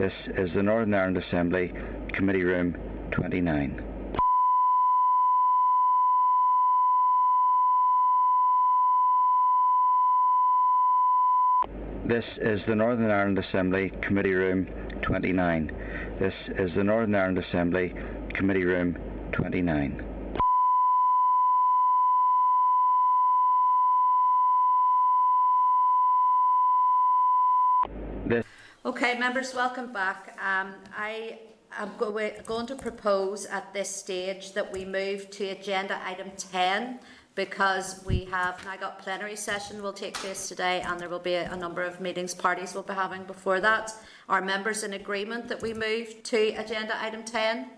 [0.00, 1.72] This is the Northern Ireland Assembly
[2.12, 2.74] Committee Room
[3.12, 3.84] 29.
[12.08, 14.66] This is the Northern Ireland Assembly Committee Room
[15.02, 15.66] 29.
[16.18, 17.94] This is the Northern Ireland Assembly
[18.34, 18.96] Committee Room
[19.34, 20.16] 29.
[28.28, 28.44] This
[28.96, 30.38] Okay, members, welcome back.
[30.42, 31.38] Um, I
[31.76, 37.00] am go- going to propose at this stage that we move to agenda item 10
[37.34, 41.34] because we have now got plenary session will take place today and there will be
[41.34, 43.92] a, a number of meetings parties we'll be having before that.
[44.30, 47.68] Are members in agreement that we move to agenda item 10?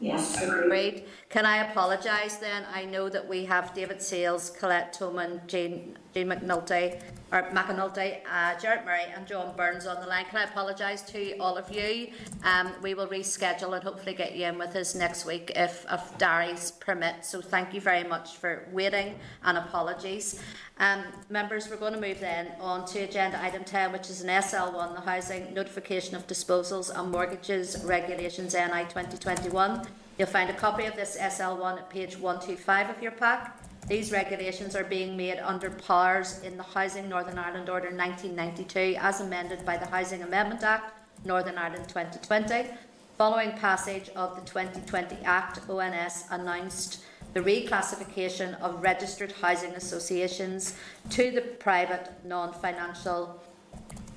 [0.00, 0.42] Yes.
[0.42, 1.04] Agreed.
[1.34, 2.64] Can I apologise then?
[2.72, 8.56] I know that we have David Sales, Colette Toman, Jane, Jane McNulty or McAnulty, uh,
[8.60, 10.26] Jared Murray, and John Burns on the line.
[10.26, 12.12] Can I apologise to all of you?
[12.44, 16.16] Um, we will reschedule and hopefully get you in with us next week if, if
[16.18, 17.24] diaries permit.
[17.24, 20.40] So thank you very much for waiting and apologies.
[20.78, 24.28] Um, members, we're going to move then on to agenda item 10, which is an
[24.28, 29.84] SL1, the Housing Notification of Disposals and Mortgages Regulations NI 2021.
[30.16, 33.58] You'll find a copy of this SL1 at page 125 of your pack.
[33.88, 39.20] These regulations are being made under powers in the Housing Northern Ireland Order 1992 as
[39.20, 40.94] amended by the Housing Amendment Act
[41.24, 42.70] Northern Ireland 2020.
[43.18, 47.02] Following passage of the 2020 Act, ONS announced
[47.32, 50.78] the reclassification of registered housing associations
[51.10, 53.42] to the private non-financial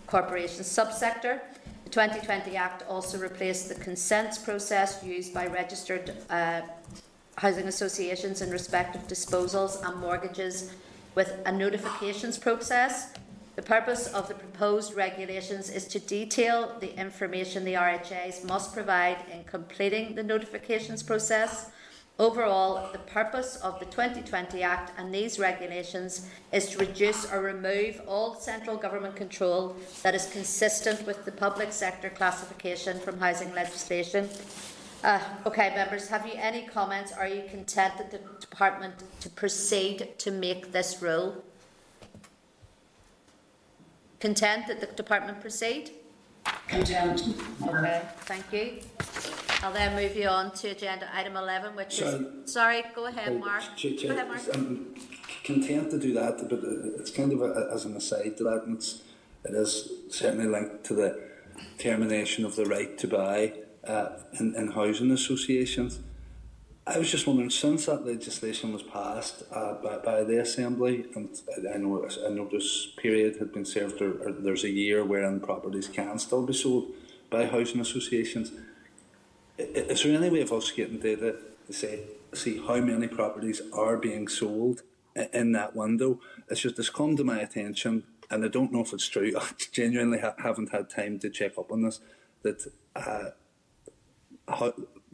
[0.05, 1.41] corporation subsector.
[1.87, 6.63] The 2020 Act also replaced the consents process used by registered uh,
[7.37, 10.73] housing associations in respect of disposals and mortgages
[11.15, 13.13] with a notifications process.
[13.55, 19.19] The purpose of the proposed regulations is to detail the information the RHAs must provide
[19.31, 21.71] in completing the notifications process.
[22.19, 28.01] Overall, the purpose of the 2020 Act and these regulations is to reduce or remove
[28.07, 34.27] all central government control that is consistent with the public sector classification from housing legislation
[35.03, 37.11] uh, okay, members, have you any comments?
[37.11, 41.43] Are you content that the department to proceed to make this rule?
[44.19, 45.91] Content that the department proceed?
[46.67, 47.21] Content.
[47.61, 48.79] Okay, thank you.
[49.63, 52.25] I'll then move you on to agenda item 11, which sorry.
[52.43, 52.53] is.
[52.53, 53.63] Sorry, go ahead, Mark.
[53.75, 54.41] Ch- go ahead, Mark.
[54.53, 54.93] I'm
[55.43, 56.59] content to do that, but
[56.99, 59.01] it's kind of a, as an aside to that, and it's,
[59.45, 61.19] it is certainly linked to the
[61.79, 63.53] termination of the right to buy
[63.87, 65.99] uh, in, in housing associations.
[66.87, 71.29] I was just wondering, since that legislation was passed uh, by, by the Assembly, and
[71.73, 75.89] I know a notice period had been served, or, or there's a year wherein properties
[75.89, 76.93] can still be sold
[77.29, 78.53] by housing associations.
[79.57, 81.35] Is there any way of us getting data
[81.65, 81.99] to say,
[82.33, 84.83] see how many properties are being sold
[85.33, 86.21] in that window?
[86.49, 89.33] It's just it's come to my attention, and I don't know if it's true.
[89.37, 91.99] I genuinely ha- haven't had time to check up on this.
[92.43, 93.31] That uh,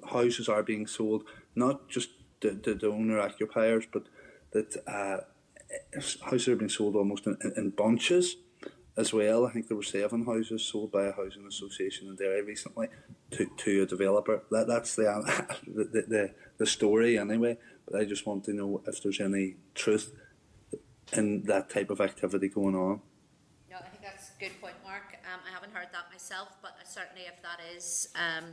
[0.06, 1.24] houses are being sold,
[1.56, 2.10] not just
[2.42, 4.04] the, the, the owner occupiers, but
[4.52, 5.18] that uh,
[6.26, 8.36] houses are being sold almost in, in, bunches
[8.96, 9.46] as well.
[9.46, 12.88] I think there were seven houses sold by a housing association in Derry recently
[13.32, 14.44] to, to a developer.
[14.52, 17.58] That that's the, the, the the story anyway.
[17.86, 20.14] But I just want to know if there's any truth
[21.12, 23.02] in that type of activity going on.
[23.70, 24.76] No, I think that's a good point.
[25.34, 28.44] Um, I haven't heard that myself, but certainly if that is um,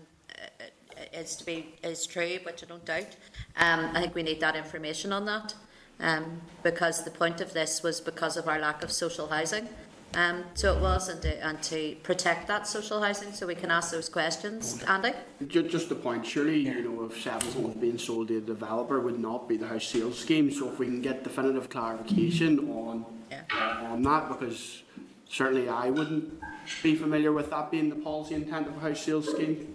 [1.12, 3.16] is to be is true, which I don't doubt.
[3.56, 5.54] Um, I think we need that information on that
[5.98, 9.68] um, because the point of this was because of our lack of social housing.
[10.14, 13.70] Um, so it was, and to, and to protect that social housing, so we can
[13.70, 14.82] ask those questions.
[14.84, 15.12] Andy,
[15.46, 16.26] just the point.
[16.26, 19.66] Surely, you know, if seven homes being sold to a developer would not be the
[19.66, 20.50] house sales scheme.
[20.50, 23.42] So if we can get definitive clarification on yeah.
[23.54, 24.82] uh, on that, because
[25.28, 26.40] certainly I wouldn't
[26.82, 29.74] be familiar with that being the policy intent of a house sales scheme.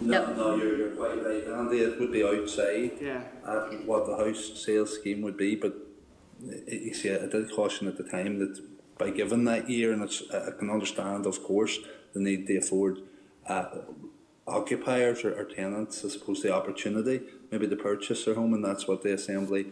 [0.00, 1.78] No, no, no you're, you're quite right, Andy.
[1.78, 3.22] It would be outside yeah.
[3.44, 5.74] uh, what the house sales scheme would be, but
[6.66, 8.60] you see, I did caution at the time that
[8.98, 11.78] by giving that year, and it's, I can understand, of course,
[12.12, 13.00] the need to afford
[13.46, 13.64] uh,
[14.46, 18.86] occupiers or, or, tenants, I suppose, the opportunity maybe to purchase their home, and that's
[18.86, 19.66] what the Assembly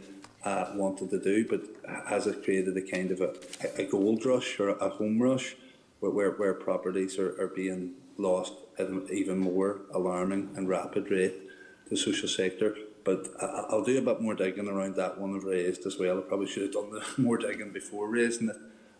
[0.45, 1.47] uh, wanted to do.
[1.47, 1.63] But
[2.09, 3.35] has it created a kind of a,
[3.77, 5.57] a gold rush or a home rush
[6.01, 11.11] where, where, where properties are, are being lost at an even more alarming and rapid
[11.11, 11.35] rate
[11.91, 12.77] the social sector.
[13.05, 16.19] But I'll do a bit more digging around that one I've raised as well.
[16.19, 18.57] I probably should have done the more digging before raising it,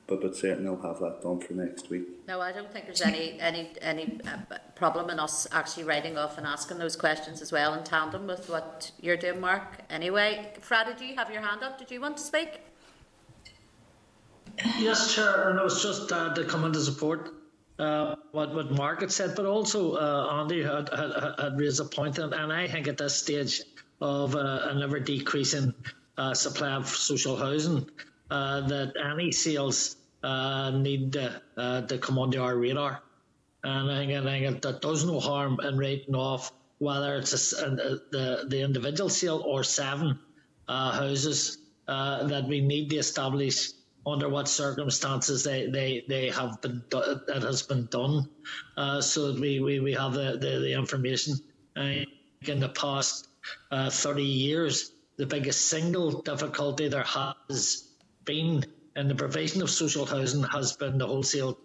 [0.07, 2.05] but but certainly I'll have that done for next week.
[2.27, 6.39] No, I don't think there's any any any uh, problem in us actually writing off
[6.39, 9.83] and asking those questions as well in tandem with what you're doing, Mark.
[9.91, 11.79] Anyway, Fra, did you have your hand up?
[11.79, 12.61] Did you want to speak?
[14.79, 17.31] Yes, Chair, and I was just uh, to come into support
[17.79, 21.85] uh, what what Mark had said, but also uh, Andy had, had, had raised a
[21.85, 23.63] point, and, and I think at this stage
[24.01, 25.75] of uh, an ever decreasing
[26.17, 27.89] uh, supply of social housing,
[28.31, 31.41] uh, that any sales uh, need to,
[31.89, 33.01] to come onto our radar.
[33.63, 37.71] And I think, I think that does no harm in writing off whether it's a,
[37.71, 40.19] the the individual sale or seven
[40.69, 43.71] houses that we need to establish
[44.07, 48.29] under what circumstances they, they, they have been do- that has been done,
[48.77, 51.35] uh, so that we, we, we have the, the, the information.
[51.77, 52.05] Uh,
[52.47, 53.29] in the past
[53.71, 57.89] uh, 30 years, the biggest single difficulty there has
[58.25, 58.65] been
[58.97, 61.59] in the provision of social housing has been the wholesale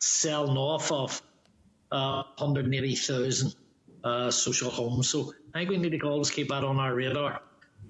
[0.00, 1.22] selling off of
[1.92, 3.54] uh, 180,000
[4.02, 5.08] uh, social homes.
[5.08, 7.42] So I think we need to always keep that on our radar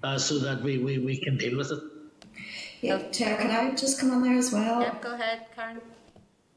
[0.03, 1.83] uh, so that we, we, we can deal with it.
[2.81, 4.81] Yeah, Chair, can I just come on there as well?
[4.81, 5.81] Yep, go ahead, Karen.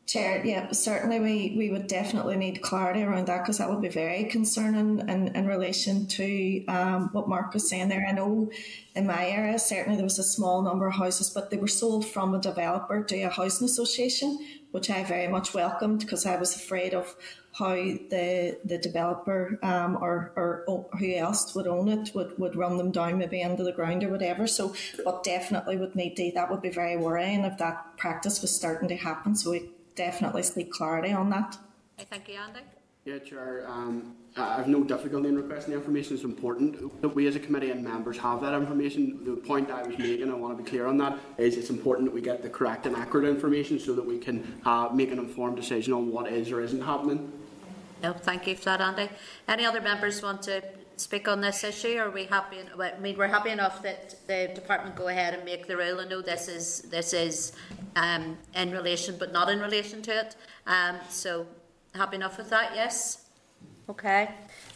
[0.06, 3.88] Chair, yeah, certainly we, we would definitely need clarity around that because that would be
[3.88, 8.06] very concerning in, in relation to um, what Mark was saying there.
[8.08, 8.52] I know
[8.96, 12.06] in my area, certainly there was a small number of houses, but they were sold
[12.06, 14.38] from a developer to a housing association,
[14.72, 17.16] which I very much welcomed because I was afraid of
[17.54, 22.78] how the the developer um, or, or who else would own it would, would run
[22.78, 24.48] them down maybe into the ground or whatever.
[24.48, 28.56] So, but definitely would need to, that would be very worrying if that practice was
[28.56, 29.36] starting to happen.
[29.36, 31.58] So we definitely seek clarity on that.
[32.10, 32.60] Thank you, Andy.
[33.06, 33.66] Yeah, Chair.
[33.68, 36.16] Um, I have no difficulty in requesting the information.
[36.16, 39.24] It's important that we as a committee and members have that information.
[39.26, 42.08] The point I was making, I want to be clear on that, is it's important
[42.08, 45.20] that we get the correct and accurate information so that we can uh, make an
[45.20, 47.32] informed decision on what is or isn't happening.
[48.04, 49.10] No, thank you for that, Andy.
[49.48, 50.62] Any other members want to
[50.98, 51.98] speak on this issue?
[51.98, 52.58] Are we happy?
[52.78, 56.02] I mean, we're happy enough that the department go ahead and make the rule.
[56.02, 57.54] I know this is this is
[57.96, 60.36] um, in relation, but not in relation to it.
[60.68, 61.48] Um, so
[61.96, 62.74] happy enough with that?
[62.76, 63.30] Yes.
[63.90, 64.32] Okay.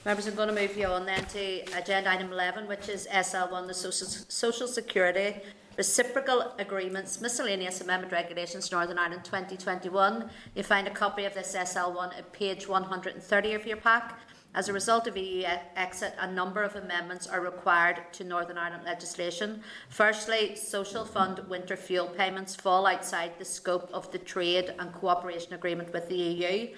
[0.05, 3.67] Members, I'm going to move you on then to agenda item 11, which is SL1,
[3.67, 5.41] the Social, Social Security
[5.77, 10.27] Reciprocal Agreements, Miscellaneous Amendment Regulations, Northern Ireland 2021.
[10.55, 14.19] You find a copy of this SL1 at page 130 of your pack.
[14.55, 15.45] As a result of EU
[15.75, 19.61] exit, a number of amendments are required to Northern Ireland legislation.
[19.89, 25.53] Firstly, social fund winter fuel payments fall outside the scope of the trade and cooperation
[25.53, 26.75] agreement with the EU.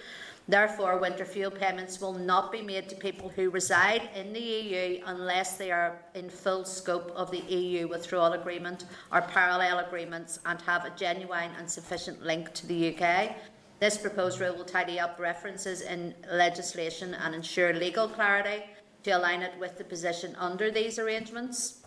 [0.50, 5.00] Therefore, winter fuel payments will not be made to people who reside in the EU
[5.06, 10.60] unless they are in full scope of the EU withdrawal agreement or parallel agreements and
[10.64, 13.36] have a genuine and sufficient link to the UK.
[13.80, 18.66] This proposed rule will tidy up references in legislation and ensure legal clarity
[19.04, 21.84] to align it with the position under these arrangements.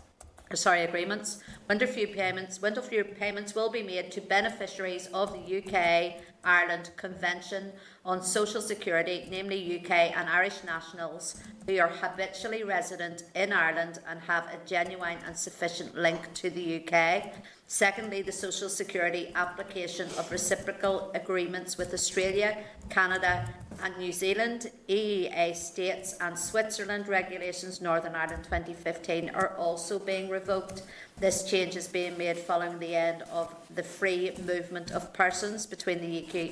[0.53, 1.43] Sorry, agreements.
[1.67, 2.61] Winter fuel payments.
[2.61, 7.71] Winter fuel payments will be made to beneficiaries of the UK Ireland Convention
[8.05, 14.19] on Social Security, namely UK and Irish nationals who are habitually resident in Ireland and
[14.21, 17.33] have a genuine and sufficient link to the UK.
[17.67, 22.57] Secondly, the Social Security application of reciprocal agreements with Australia,
[22.89, 23.47] Canada,
[23.81, 30.83] and New Zealand, EEA states, and Switzerland regulations Northern Ireland 2015 are also being revoked.
[31.19, 36.01] This change is being made following the end of the free movement of persons between
[36.01, 36.51] the UK,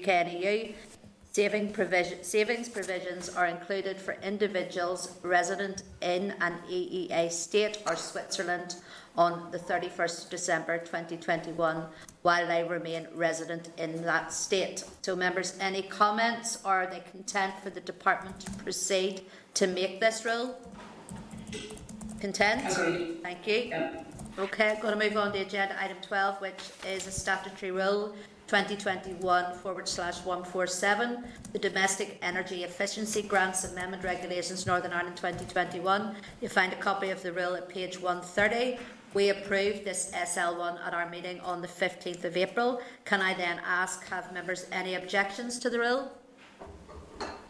[0.00, 0.72] UK and EU.
[1.32, 8.76] Saving provision, savings provisions are included for individuals resident in an EEA state or Switzerland
[9.16, 11.84] on the 31st of December 2021
[12.22, 14.84] while they remain resident in that state.
[15.02, 19.22] So, members, any comments or are they content for the department to proceed
[19.54, 20.58] to make this rule?
[22.20, 22.76] Content?
[22.76, 23.22] Agreed.
[23.22, 23.54] Thank you.
[23.54, 24.06] Yep.
[24.38, 28.14] Okay, going to move on to agenda item 12, which is a statutory rule
[28.48, 31.22] 2021 forward slash 147,
[31.52, 36.14] the Domestic Energy Efficiency Grants Amendment Regulations Northern Ireland 2021.
[36.40, 38.78] You'll find a copy of the rule at page 130.
[39.18, 42.80] We approved this SL1 at our meeting on the 15th of April.
[43.04, 46.12] Can I then ask, have members any objections to the rule?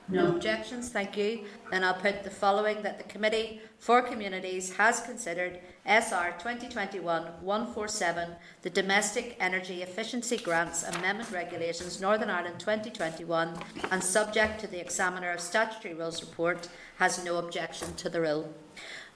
[0.09, 1.45] No objections, thank you.
[1.71, 8.71] Then I'll put the following that the Committee for Communities has considered SR 2021-147, the
[8.71, 13.59] Domestic Energy Efficiency Grants Amendment Regulations Northern Ireland 2021,
[13.91, 18.55] and subject to the Examiner of Statutory Rules report, has no objection to the rule.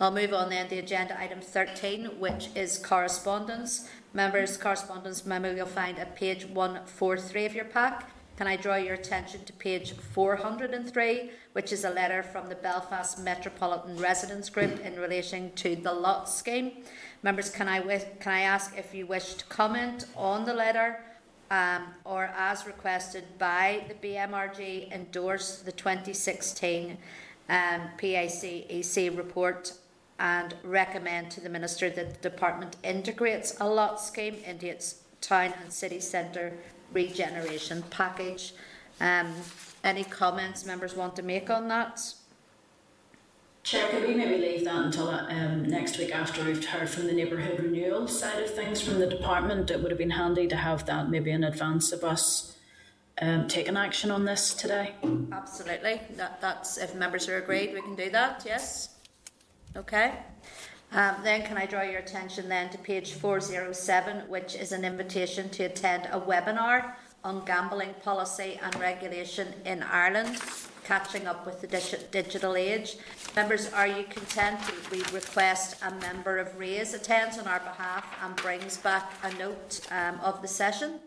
[0.01, 3.89] I'll move on then to agenda item 13, which is correspondence.
[4.14, 8.10] Members, correspondence memo you'll find at page 143 of your pack.
[8.36, 13.23] Can I draw your attention to page 403, which is a letter from the Belfast
[13.23, 16.73] Metropolitan Residents Group in relation to the lot scheme?
[17.23, 21.05] Members, can I, can I ask if you wish to comment on the letter
[21.52, 26.97] um, or, as requested by the BMRG, endorse the 2016
[27.51, 29.74] um, PACEC report
[30.19, 35.55] and recommend to the Minister that the Department integrates a lot scheme into its town
[35.63, 36.53] and city centre
[36.93, 38.55] regeneration package.
[39.01, 39.35] Um,
[39.83, 42.15] any comments members want to make on that?
[43.65, 47.13] Chair, could we maybe leave that until um, next week after we've heard from the
[47.13, 49.71] neighbourhood renewal side of things from the department?
[49.71, 52.57] It would have been handy to have that maybe in advance of us
[53.21, 54.95] um, taking action on this today.
[55.31, 56.01] Absolutely.
[56.17, 58.43] That, that's if members are agreed, we can do that.
[58.45, 58.91] Yes.
[59.77, 60.12] Okay.
[60.93, 65.49] Um, then can I draw your attention then to page 407, which is an invitation
[65.51, 66.93] to attend a webinar
[67.24, 70.39] on gambling policy and regulation in Ireland,
[70.85, 72.97] catching up with the dig- digital age.
[73.35, 78.05] Members, are you content if we request a member of RaISe attends on our behalf
[78.23, 81.01] and brings back a note um, of the session?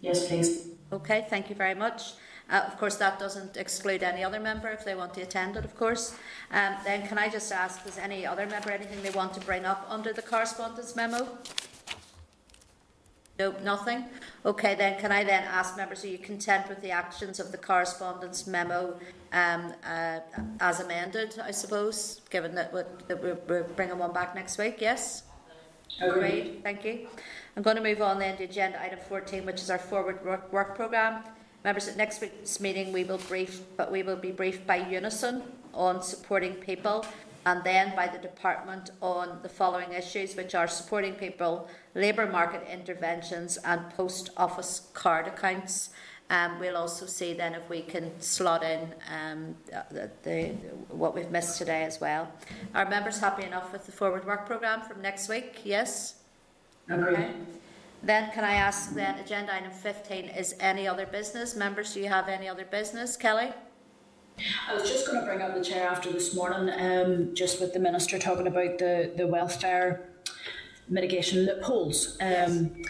[0.00, 0.68] Yes, please.
[0.92, 2.14] Okay, thank you very much.
[2.52, 5.64] Uh, of course, that doesn't exclude any other member if they want to attend it,
[5.64, 6.14] of course.
[6.50, 9.64] Um, then can I just ask, does any other member anything they want to bring
[9.64, 11.26] up under the correspondence memo?
[13.38, 14.04] No, nothing.
[14.44, 17.56] Okay, then can I then ask members, are you content with the actions of the
[17.56, 18.98] correspondence memo
[19.32, 20.20] um, uh,
[20.60, 24.76] as amended, I suppose, given that, we're, that we're bringing one back next week?
[24.78, 25.22] Yes?
[26.02, 26.60] Agreed.
[26.62, 27.08] Thank you.
[27.56, 30.52] I'm going to move on then to agenda item 14, which is our forward work,
[30.52, 31.24] work programme.
[31.64, 35.42] Members, at next week's meeting we will brief, but we will be briefed by Unison
[35.72, 37.06] on supporting people
[37.46, 42.62] and then by the department on the following issues, which are supporting people, labour market
[42.70, 45.90] interventions, and post office card accounts.
[46.30, 49.54] Um, we'll also see then if we can slot in um,
[49.90, 50.46] the, the,
[50.88, 52.30] what we've missed today as well.
[52.74, 55.60] Are members happy enough with the forward work programme from next week?
[55.64, 56.14] Yes?
[56.90, 57.32] Okay.
[58.02, 61.54] Then can I ask then agenda item 15 is any other business?
[61.54, 63.16] Members, do you have any other business?
[63.16, 63.52] Kellie?
[64.68, 67.72] I was just going to bring up the chair after this morning, um, just with
[67.74, 70.08] the minister talking about the, the welfare
[70.88, 72.16] mitigation loopholes.
[72.20, 72.82] Um,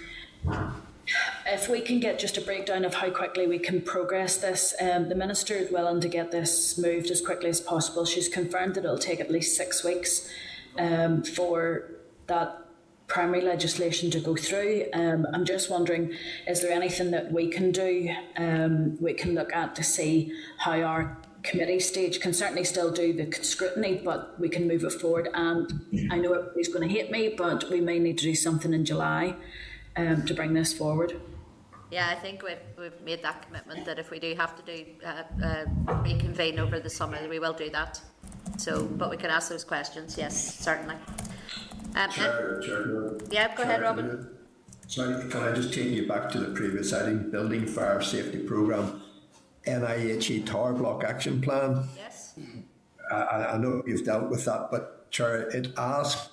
[1.47, 5.09] if we can get just a breakdown of how quickly we can progress this, um,
[5.11, 8.07] the minister is willing to get this moved as quickly as possible.
[8.07, 10.31] She's confirmed that it'll take at least six weeks
[10.79, 11.91] um, for
[12.29, 12.62] that
[13.13, 14.87] primary legislation to go through.
[14.95, 16.15] Um, I'm just wondering,
[16.49, 18.09] is there anything that we can do,
[18.39, 23.13] um, we can look at to see how our committee stage can certainly still do
[23.13, 25.29] the scrutiny, but we can move it forward.
[25.35, 28.73] And I know everybody's going to hate me, but we may need to do something
[28.73, 29.37] in July
[29.97, 31.21] um, to bring this forward.
[31.91, 34.87] Yeah, I think we've, we've made that commitment that if we do have to do
[35.05, 35.65] uh, uh,
[36.03, 38.01] reconvene over the summer, we will do that.
[38.57, 40.17] So, but we can ask those questions.
[40.17, 40.97] Yes, certainly.
[41.95, 44.29] Um, Chair, Chair, yeah, go Chair, ahead, Robin.
[44.87, 49.03] Sorry, can I just take you back to the previous item, building fire safety programme,
[49.67, 51.85] NIHE Tower Block Action Plan?
[51.97, 52.39] Yes.
[53.11, 56.31] I, I know you've dealt with that, but Chair, it asks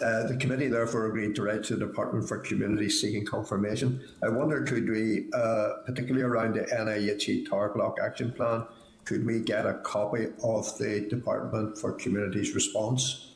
[0.00, 4.02] uh, the committee therefore agreed to write to the Department for Communities seeking confirmation.
[4.22, 8.64] I wonder, could we, uh, particularly around the NIHE Tower Block Action Plan,
[9.04, 13.31] could we get a copy of the Department for Communities response?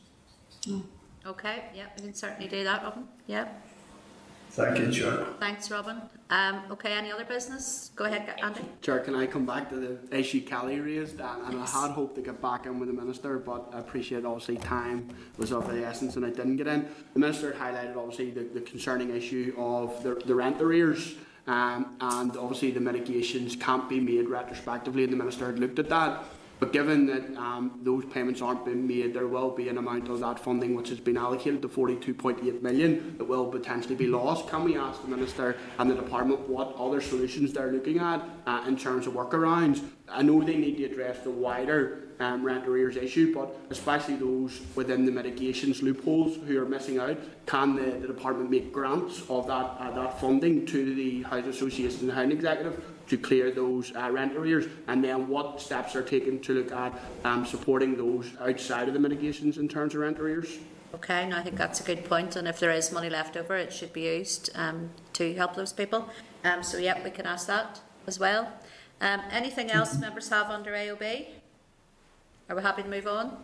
[1.27, 3.05] Okay, yeah, we can certainly do that, Robin.
[3.27, 3.49] Yeah.
[4.51, 5.27] Thank you, Chair.
[5.39, 6.01] Thanks, Robin.
[6.31, 7.91] Um, okay, any other business?
[7.95, 8.63] Go ahead, Andy.
[8.81, 11.21] Chair, can I come back to the issue Kellie raised?
[11.21, 14.25] And, and I had hoped to get back in with the Minister, but I appreciate
[14.25, 16.89] obviously time was of the essence and I didn't get in.
[17.13, 21.17] The Minister highlighted obviously the, the concerning issue of the, the rent arrears.
[21.47, 25.89] Um, and obviously the mitigations can't be made retrospectively, and the Minister had looked at
[25.91, 26.25] that.
[26.59, 30.21] But given that um, those payments aren't being made, there will be an amount of
[30.21, 34.49] that funding which has been allocated to 42.8 million that will potentially be lost.
[34.49, 38.65] Can we ask the Minister and the Department what other solutions they're looking at uh,
[38.67, 39.85] in terms of workarounds?
[40.09, 44.63] I know they need to address the wider um, rent arrears issue, but especially those
[44.75, 49.47] within the mitigations loopholes who are missing out, can the, the department make grants of
[49.49, 53.95] that uh, that funding to the housing associations and the housing executive to clear those
[53.95, 56.93] uh, rent arrears, and then what steps are taken to look at
[57.25, 60.59] um, supporting those outside of the mitigations in terms of rent arrears?
[60.95, 63.57] Okay, no, I think that's a good point, and if there is money left over,
[63.57, 66.09] it should be used um, to help those people.
[66.45, 68.53] Um, so, yeah, we can ask that as well.
[69.01, 71.27] Um, anything else members have under AOB?
[72.49, 73.37] Are we happy to move on?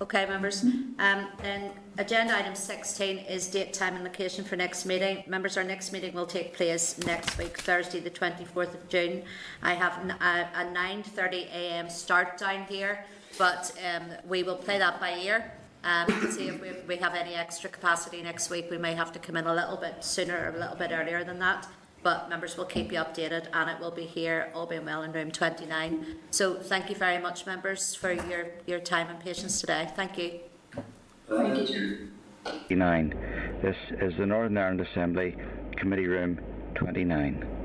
[0.00, 0.64] Okay, members.
[0.98, 5.22] Um, then agenda item 16 is date, time and location for next meeting.
[5.28, 9.22] Members, our next meeting will take place next week, Thursday the 24th of June.
[9.62, 13.04] I have a, a 9.30am start down here,
[13.38, 15.52] but um, we will play that by ear.
[15.84, 18.70] Um, to see if we, we have any extra capacity next week.
[18.70, 21.24] We may have to come in a little bit sooner or a little bit earlier
[21.24, 21.68] than that
[22.04, 23.48] but members will keep you updated.
[23.52, 27.18] And it will be here all being well in room 29 so thank you very
[27.18, 29.90] much members for your your time and patience today.
[29.96, 30.40] Thank you.
[31.28, 32.10] Thank you.
[32.44, 35.34] 29 this is the Northern Ireland Assembly
[35.78, 36.38] committee room
[36.74, 37.64] 29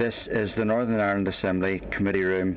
[0.00, 2.56] This is the Northern Ireland Assembly Committee Room